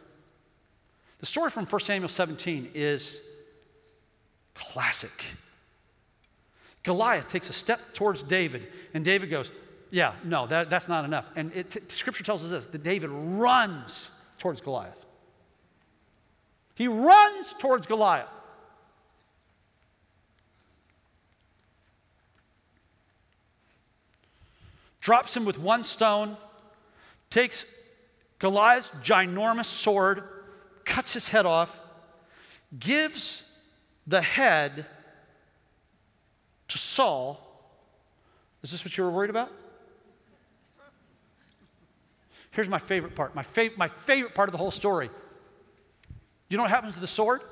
The 1.18 1.26
story 1.26 1.50
from 1.50 1.66
1 1.66 1.80
Samuel 1.80 2.08
17 2.08 2.70
is 2.74 3.26
classic. 4.54 5.24
Goliath 6.88 7.28
takes 7.28 7.50
a 7.50 7.52
step 7.52 7.92
towards 7.92 8.22
David, 8.22 8.66
and 8.94 9.04
David 9.04 9.28
goes, 9.28 9.52
Yeah, 9.90 10.14
no, 10.24 10.46
that, 10.46 10.70
that's 10.70 10.88
not 10.88 11.04
enough. 11.04 11.26
And 11.36 11.52
it, 11.54 11.92
scripture 11.92 12.24
tells 12.24 12.42
us 12.42 12.50
this 12.50 12.64
that 12.64 12.82
David 12.82 13.10
runs 13.10 14.10
towards 14.38 14.62
Goliath. 14.62 15.04
He 16.76 16.88
runs 16.88 17.52
towards 17.52 17.86
Goliath. 17.86 18.30
Drops 25.02 25.36
him 25.36 25.44
with 25.44 25.58
one 25.58 25.84
stone, 25.84 26.38
takes 27.28 27.74
Goliath's 28.38 28.92
ginormous 29.02 29.66
sword, 29.66 30.22
cuts 30.86 31.12
his 31.12 31.28
head 31.28 31.44
off, 31.44 31.78
gives 32.78 33.52
the 34.06 34.22
head 34.22 34.86
to 36.68 36.78
Saul. 36.78 37.40
Is 38.62 38.70
this 38.70 38.84
what 38.84 38.96
you 38.96 39.04
were 39.04 39.10
worried 39.10 39.30
about? 39.30 39.50
Here's 42.50 42.68
my 42.68 42.78
favorite 42.78 43.14
part 43.14 43.34
my, 43.34 43.44
my 43.76 43.88
favorite 43.88 44.34
part 44.34 44.48
of 44.48 44.52
the 44.52 44.58
whole 44.58 44.70
story. 44.70 45.10
You 46.48 46.56
know 46.56 46.62
what 46.62 46.70
happens 46.70 46.94
to 46.94 47.00
the 47.00 47.06
sword? 47.06 47.42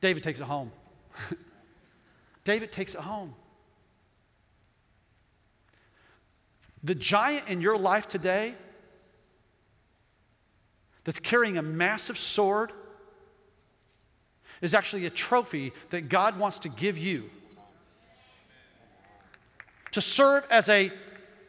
David 0.00 0.22
takes 0.22 0.40
it 0.40 0.44
home. 0.44 0.70
David 2.44 2.70
takes 2.70 2.94
it 2.94 3.00
home. 3.00 3.34
The 6.84 6.94
giant 6.94 7.48
in 7.48 7.60
your 7.60 7.76
life 7.76 8.06
today 8.06 8.54
that's 11.02 11.18
carrying 11.18 11.58
a 11.58 11.62
massive 11.62 12.16
sword 12.16 12.72
is 14.60 14.74
actually 14.74 15.06
a 15.06 15.10
trophy 15.10 15.72
that 15.90 16.08
God 16.08 16.38
wants 16.38 16.58
to 16.60 16.68
give 16.68 16.96
you 16.98 17.30
to 19.92 20.00
serve 20.00 20.46
as 20.50 20.68
a 20.68 20.90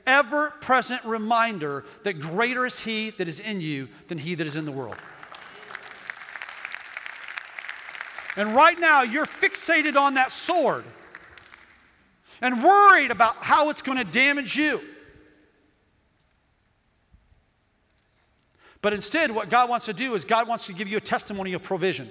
ever 0.05 0.51
present 0.62 1.03
reminder 1.03 1.84
that 2.03 2.20
greater 2.22 2.66
is 2.66 2.80
he 2.80 3.10
that 3.12 3.28
is 3.28 3.39
in 3.41 3.60
you 3.60 3.89
than 4.08 4.18
he 4.18 4.36
that 4.36 4.47
is 4.47 4.55
in 4.55 4.66
the 4.66 4.72
world. 4.72 4.95
And 8.38 8.55
right 8.55 8.80
now, 8.80 9.01
you're 9.01 9.26
fixated 9.26 9.95
on 9.95 10.14
that 10.14 10.32
sword 10.32 10.86
and 12.41 12.64
worried 12.64 13.12
about 13.12 13.36
how 13.38 13.70
it's 13.70 13.82
going 13.82 13.97
to 13.97 14.03
damage 14.03 14.55
you. 14.55 14.80
But 18.82 18.93
instead, 18.93 19.32
what 19.32 19.49
God 19.49 19.70
wants 19.70 19.88
to 19.88 19.93
do 19.93 20.14
is 20.14 20.24
God 20.24 20.47
wants 20.47 20.68
to 20.68 20.74
give 20.74 20.88
you 20.88 20.97
a 20.97 21.01
testimony 21.01 21.53
of 21.53 21.64
provision. 21.64 22.10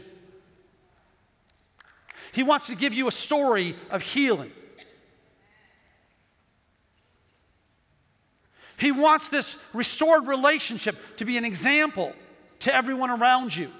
He 2.36 2.42
wants 2.42 2.66
to 2.66 2.76
give 2.76 2.92
you 2.92 3.08
a 3.08 3.10
story 3.10 3.74
of 3.90 4.02
healing. 4.02 4.52
He 8.76 8.92
wants 8.92 9.30
this 9.30 9.64
restored 9.72 10.26
relationship 10.26 10.98
to 11.16 11.24
be 11.24 11.38
an 11.38 11.46
example 11.46 12.12
to 12.60 12.74
everyone 12.74 13.08
around 13.08 13.56
you. 13.56 13.70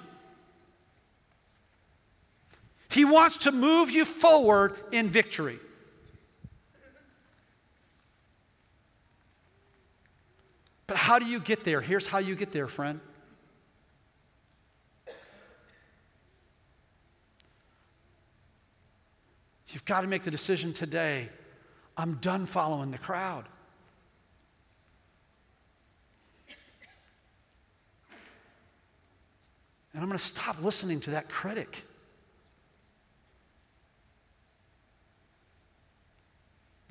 He 2.89 3.05
wants 3.05 3.37
to 3.37 3.51
move 3.51 3.91
you 3.91 4.05
forward 4.05 4.75
in 4.91 5.07
victory. 5.07 5.59
But 10.87 10.97
how 10.97 11.19
do 11.19 11.27
you 11.27 11.39
get 11.39 11.63
there? 11.63 11.79
Here's 11.79 12.07
how 12.07 12.17
you 12.17 12.33
get 12.33 12.51
there, 12.51 12.65
friend. 12.65 13.01
You've 19.69 19.85
got 19.85 20.01
to 20.01 20.07
make 20.07 20.23
the 20.23 20.31
decision 20.31 20.73
today 20.73 21.29
I'm 21.99 22.15
done 22.15 22.45
following 22.45 22.91
the 22.91 22.97
crowd. 22.99 23.45
And 29.93 30.03
I'm 30.03 30.07
going 30.07 30.19
to 30.19 30.23
stop 30.23 30.61
listening 30.61 30.99
to 31.01 31.11
that 31.11 31.27
critic. 31.27 31.81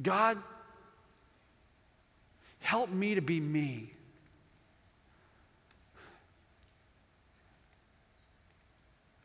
God, 0.02 0.42
Help 2.66 2.90
me 2.90 3.14
to 3.14 3.20
be 3.20 3.38
me. 3.38 3.92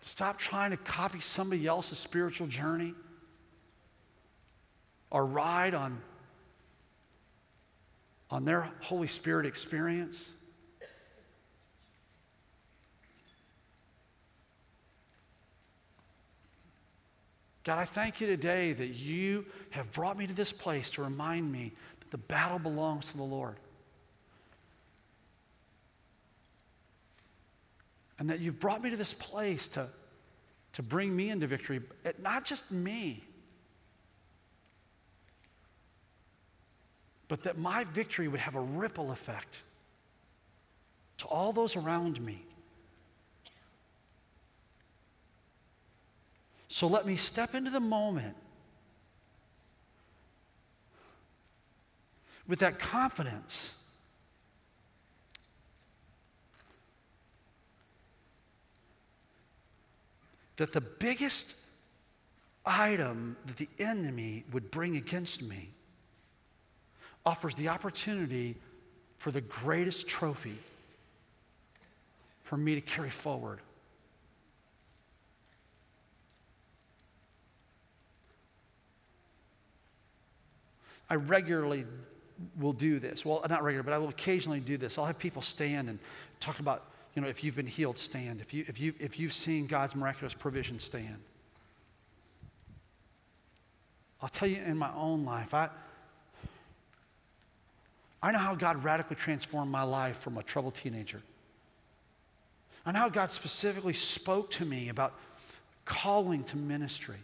Stop 0.03 0.37
trying 0.37 0.69
to 0.69 0.77
copy 0.77 1.19
somebody 1.21 1.65
else's 1.65 1.97
spiritual 1.97 2.45
journey 2.45 2.93
or 5.11 5.25
ride 5.25 5.75
on, 5.75 6.01
on 8.29 8.45
their 8.45 8.71
Holy 8.79 9.07
Spirit 9.07 9.45
experience. 9.45 10.31
God, 17.63 17.77
I 17.77 17.85
thank 17.85 18.19
you 18.19 18.25
today 18.25 18.73
that 18.73 18.87
you 18.87 19.45
have 19.69 19.91
brought 19.91 20.17
me 20.17 20.25
to 20.25 20.33
this 20.33 20.51
place 20.51 20.89
to 20.91 21.03
remind 21.03 21.51
me 21.51 21.73
that 21.99 22.09
the 22.09 22.17
battle 22.17 22.57
belongs 22.57 23.11
to 23.11 23.17
the 23.17 23.23
Lord. 23.23 23.57
And 28.17 28.29
that 28.29 28.39
you've 28.39 28.59
brought 28.59 28.81
me 28.81 28.89
to 28.89 28.97
this 28.97 29.13
place 29.13 29.67
to, 29.69 29.87
to 30.73 30.83
bring 30.83 31.15
me 31.15 31.29
into 31.29 31.45
victory, 31.45 31.81
not 32.19 32.45
just 32.45 32.71
me, 32.71 33.23
but 37.31 37.43
that 37.43 37.57
my 37.57 37.85
victory 37.85 38.27
would 38.27 38.41
have 38.41 38.55
a 38.55 38.59
ripple 38.59 39.09
effect 39.09 39.61
to 41.17 41.25
all 41.27 41.53
those 41.53 41.77
around 41.77 42.19
me. 42.19 42.43
So 46.67 46.87
let 46.87 47.05
me 47.05 47.15
step 47.15 47.55
into 47.55 47.71
the 47.71 47.79
moment 47.79 48.35
with 52.49 52.59
that 52.59 52.79
confidence. 52.79 53.81
That 60.57 60.73
the 60.73 60.81
biggest 60.81 61.55
item 62.65 63.37
that 63.45 63.55
the 63.55 63.69
enemy 63.79 64.43
would 64.51 64.69
bring 64.69 64.97
against 64.97 65.41
me 65.41 65.69
offers 67.25 67.55
the 67.55 67.69
opportunity 67.69 68.55
for 69.17 69.31
the 69.31 69.41
greatest 69.41 70.07
trophy 70.07 70.57
for 72.41 72.57
me 72.57 72.75
to 72.75 72.81
carry 72.81 73.09
forward. 73.09 73.59
I 81.09 81.15
regularly 81.15 81.85
will 82.59 82.73
do 82.73 82.97
this. 82.97 83.25
Well, 83.25 83.45
not 83.49 83.63
regular, 83.63 83.83
but 83.83 83.93
I 83.93 83.97
will 83.97 84.09
occasionally 84.09 84.61
do 84.61 84.77
this. 84.77 84.97
I'll 84.97 85.05
have 85.05 85.19
people 85.19 85.41
stand 85.41 85.89
and 85.89 85.99
talk 86.39 86.59
about, 86.59 86.85
you 87.15 87.21
know, 87.21 87.27
if 87.27 87.43
you've 87.43 87.55
been 87.55 87.67
healed, 87.67 87.97
stand. 87.97 88.41
If, 88.41 88.53
you, 88.53 88.65
if, 88.67 88.79
you, 88.79 88.93
if 88.99 89.19
you've 89.19 89.33
seen 89.33 89.67
God's 89.67 89.95
miraculous 89.95 90.33
provision, 90.33 90.79
stand. 90.79 91.17
I'll 94.21 94.29
tell 94.29 94.47
you 94.47 94.61
in 94.65 94.77
my 94.77 94.91
own 94.95 95.25
life, 95.25 95.53
I, 95.53 95.69
I 98.23 98.31
know 98.31 98.39
how 98.39 98.55
God 98.55 98.83
radically 98.83 99.15
transformed 99.15 99.71
my 99.71 99.83
life 99.83 100.17
from 100.17 100.37
a 100.37 100.43
troubled 100.43 100.75
teenager. 100.75 101.21
I 102.85 102.91
know 102.91 102.99
how 102.99 103.09
God 103.09 103.31
specifically 103.31 103.93
spoke 103.93 104.51
to 104.51 104.65
me 104.65 104.89
about 104.89 105.13
calling 105.85 106.43
to 106.45 106.57
ministry. 106.57 107.17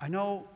I 0.00 0.08
know 0.08 0.46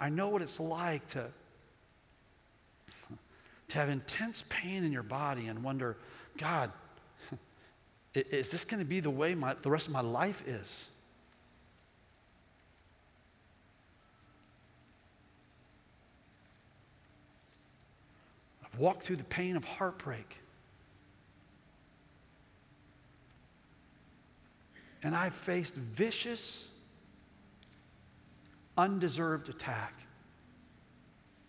I 0.00 0.08
know 0.08 0.28
what 0.28 0.40
it's 0.40 0.58
like 0.58 1.06
to, 1.08 1.26
to 3.68 3.78
have 3.78 3.90
intense 3.90 4.42
pain 4.48 4.82
in 4.82 4.92
your 4.92 5.02
body 5.02 5.48
and 5.48 5.62
wonder, 5.62 5.98
God, 6.38 6.72
is 8.14 8.50
this 8.50 8.64
going 8.64 8.82
to 8.82 8.88
be 8.88 9.00
the 9.00 9.10
way 9.10 9.34
my, 9.34 9.54
the 9.62 9.70
rest 9.70 9.86
of 9.86 9.92
my 9.92 10.00
life 10.00 10.46
is? 10.46 10.90
I've 18.64 18.78
walked 18.78 19.04
through 19.04 19.16
the 19.16 19.24
pain 19.24 19.56
of 19.56 19.64
heartbreak. 19.64 20.40
And 25.02 25.14
I've 25.14 25.34
faced 25.34 25.74
vicious, 25.74 26.72
undeserved 28.76 29.48
attack 29.48 29.94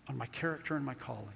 on 0.08 0.18
my 0.18 0.28
character 0.28 0.76
and 0.76 0.86
my 0.86 0.94
calling. 0.94 1.28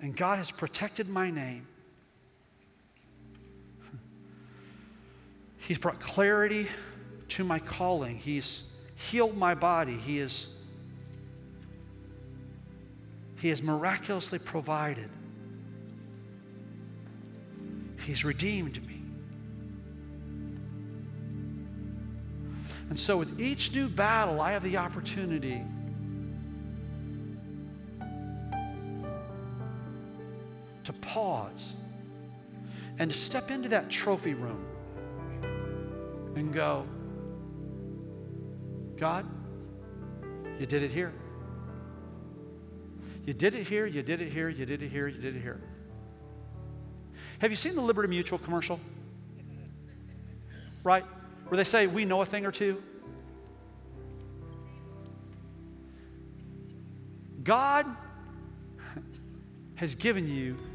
And 0.00 0.16
God 0.16 0.38
has 0.38 0.50
protected 0.50 1.08
my 1.08 1.30
name. 1.30 1.66
He's 5.58 5.78
brought 5.78 6.00
clarity 6.00 6.68
to 7.28 7.44
my 7.44 7.58
calling. 7.58 8.16
He's 8.16 8.72
healed 8.94 9.36
my 9.36 9.54
body. 9.54 9.96
He 9.96 10.18
is 10.18 10.54
he 13.38 13.50
has 13.50 13.62
miraculously 13.62 14.40
provided. 14.40 15.08
He's 18.00 18.24
redeemed 18.24 18.84
me. 18.86 19.00
And 22.88 22.98
so, 22.98 23.16
with 23.16 23.40
each 23.40 23.74
new 23.74 23.88
battle, 23.88 24.40
I 24.40 24.52
have 24.52 24.62
the 24.62 24.78
opportunity 24.78 25.62
pause 31.08 31.74
and 32.98 33.10
to 33.10 33.16
step 33.16 33.50
into 33.50 33.70
that 33.70 33.88
trophy 33.88 34.34
room 34.34 34.64
and 36.36 36.52
go, 36.52 36.86
God, 38.98 39.26
you 40.58 40.66
did 40.66 40.82
it 40.82 40.90
here. 40.90 41.12
You 43.24 43.32
did 43.32 43.54
it 43.54 43.66
here, 43.66 43.86
you 43.86 44.02
did 44.02 44.20
it 44.20 44.30
here, 44.32 44.48
you 44.48 44.66
did 44.66 44.82
it 44.82 44.88
here, 44.90 45.08
you 45.08 45.20
did 45.20 45.36
it 45.36 45.40
here. 45.40 45.60
Have 47.38 47.50
you 47.50 47.56
seen 47.56 47.74
the 47.74 47.80
Liberty 47.80 48.08
Mutual 48.08 48.38
commercial? 48.38 48.80
Right? 50.82 51.04
Where 51.48 51.56
they 51.56 51.64
say, 51.64 51.86
We 51.86 52.04
know 52.04 52.22
a 52.22 52.26
thing 52.26 52.44
or 52.44 52.52
two. 52.52 52.82
God 57.44 57.86
has 59.76 59.94
given 59.94 60.28
you 60.28 60.58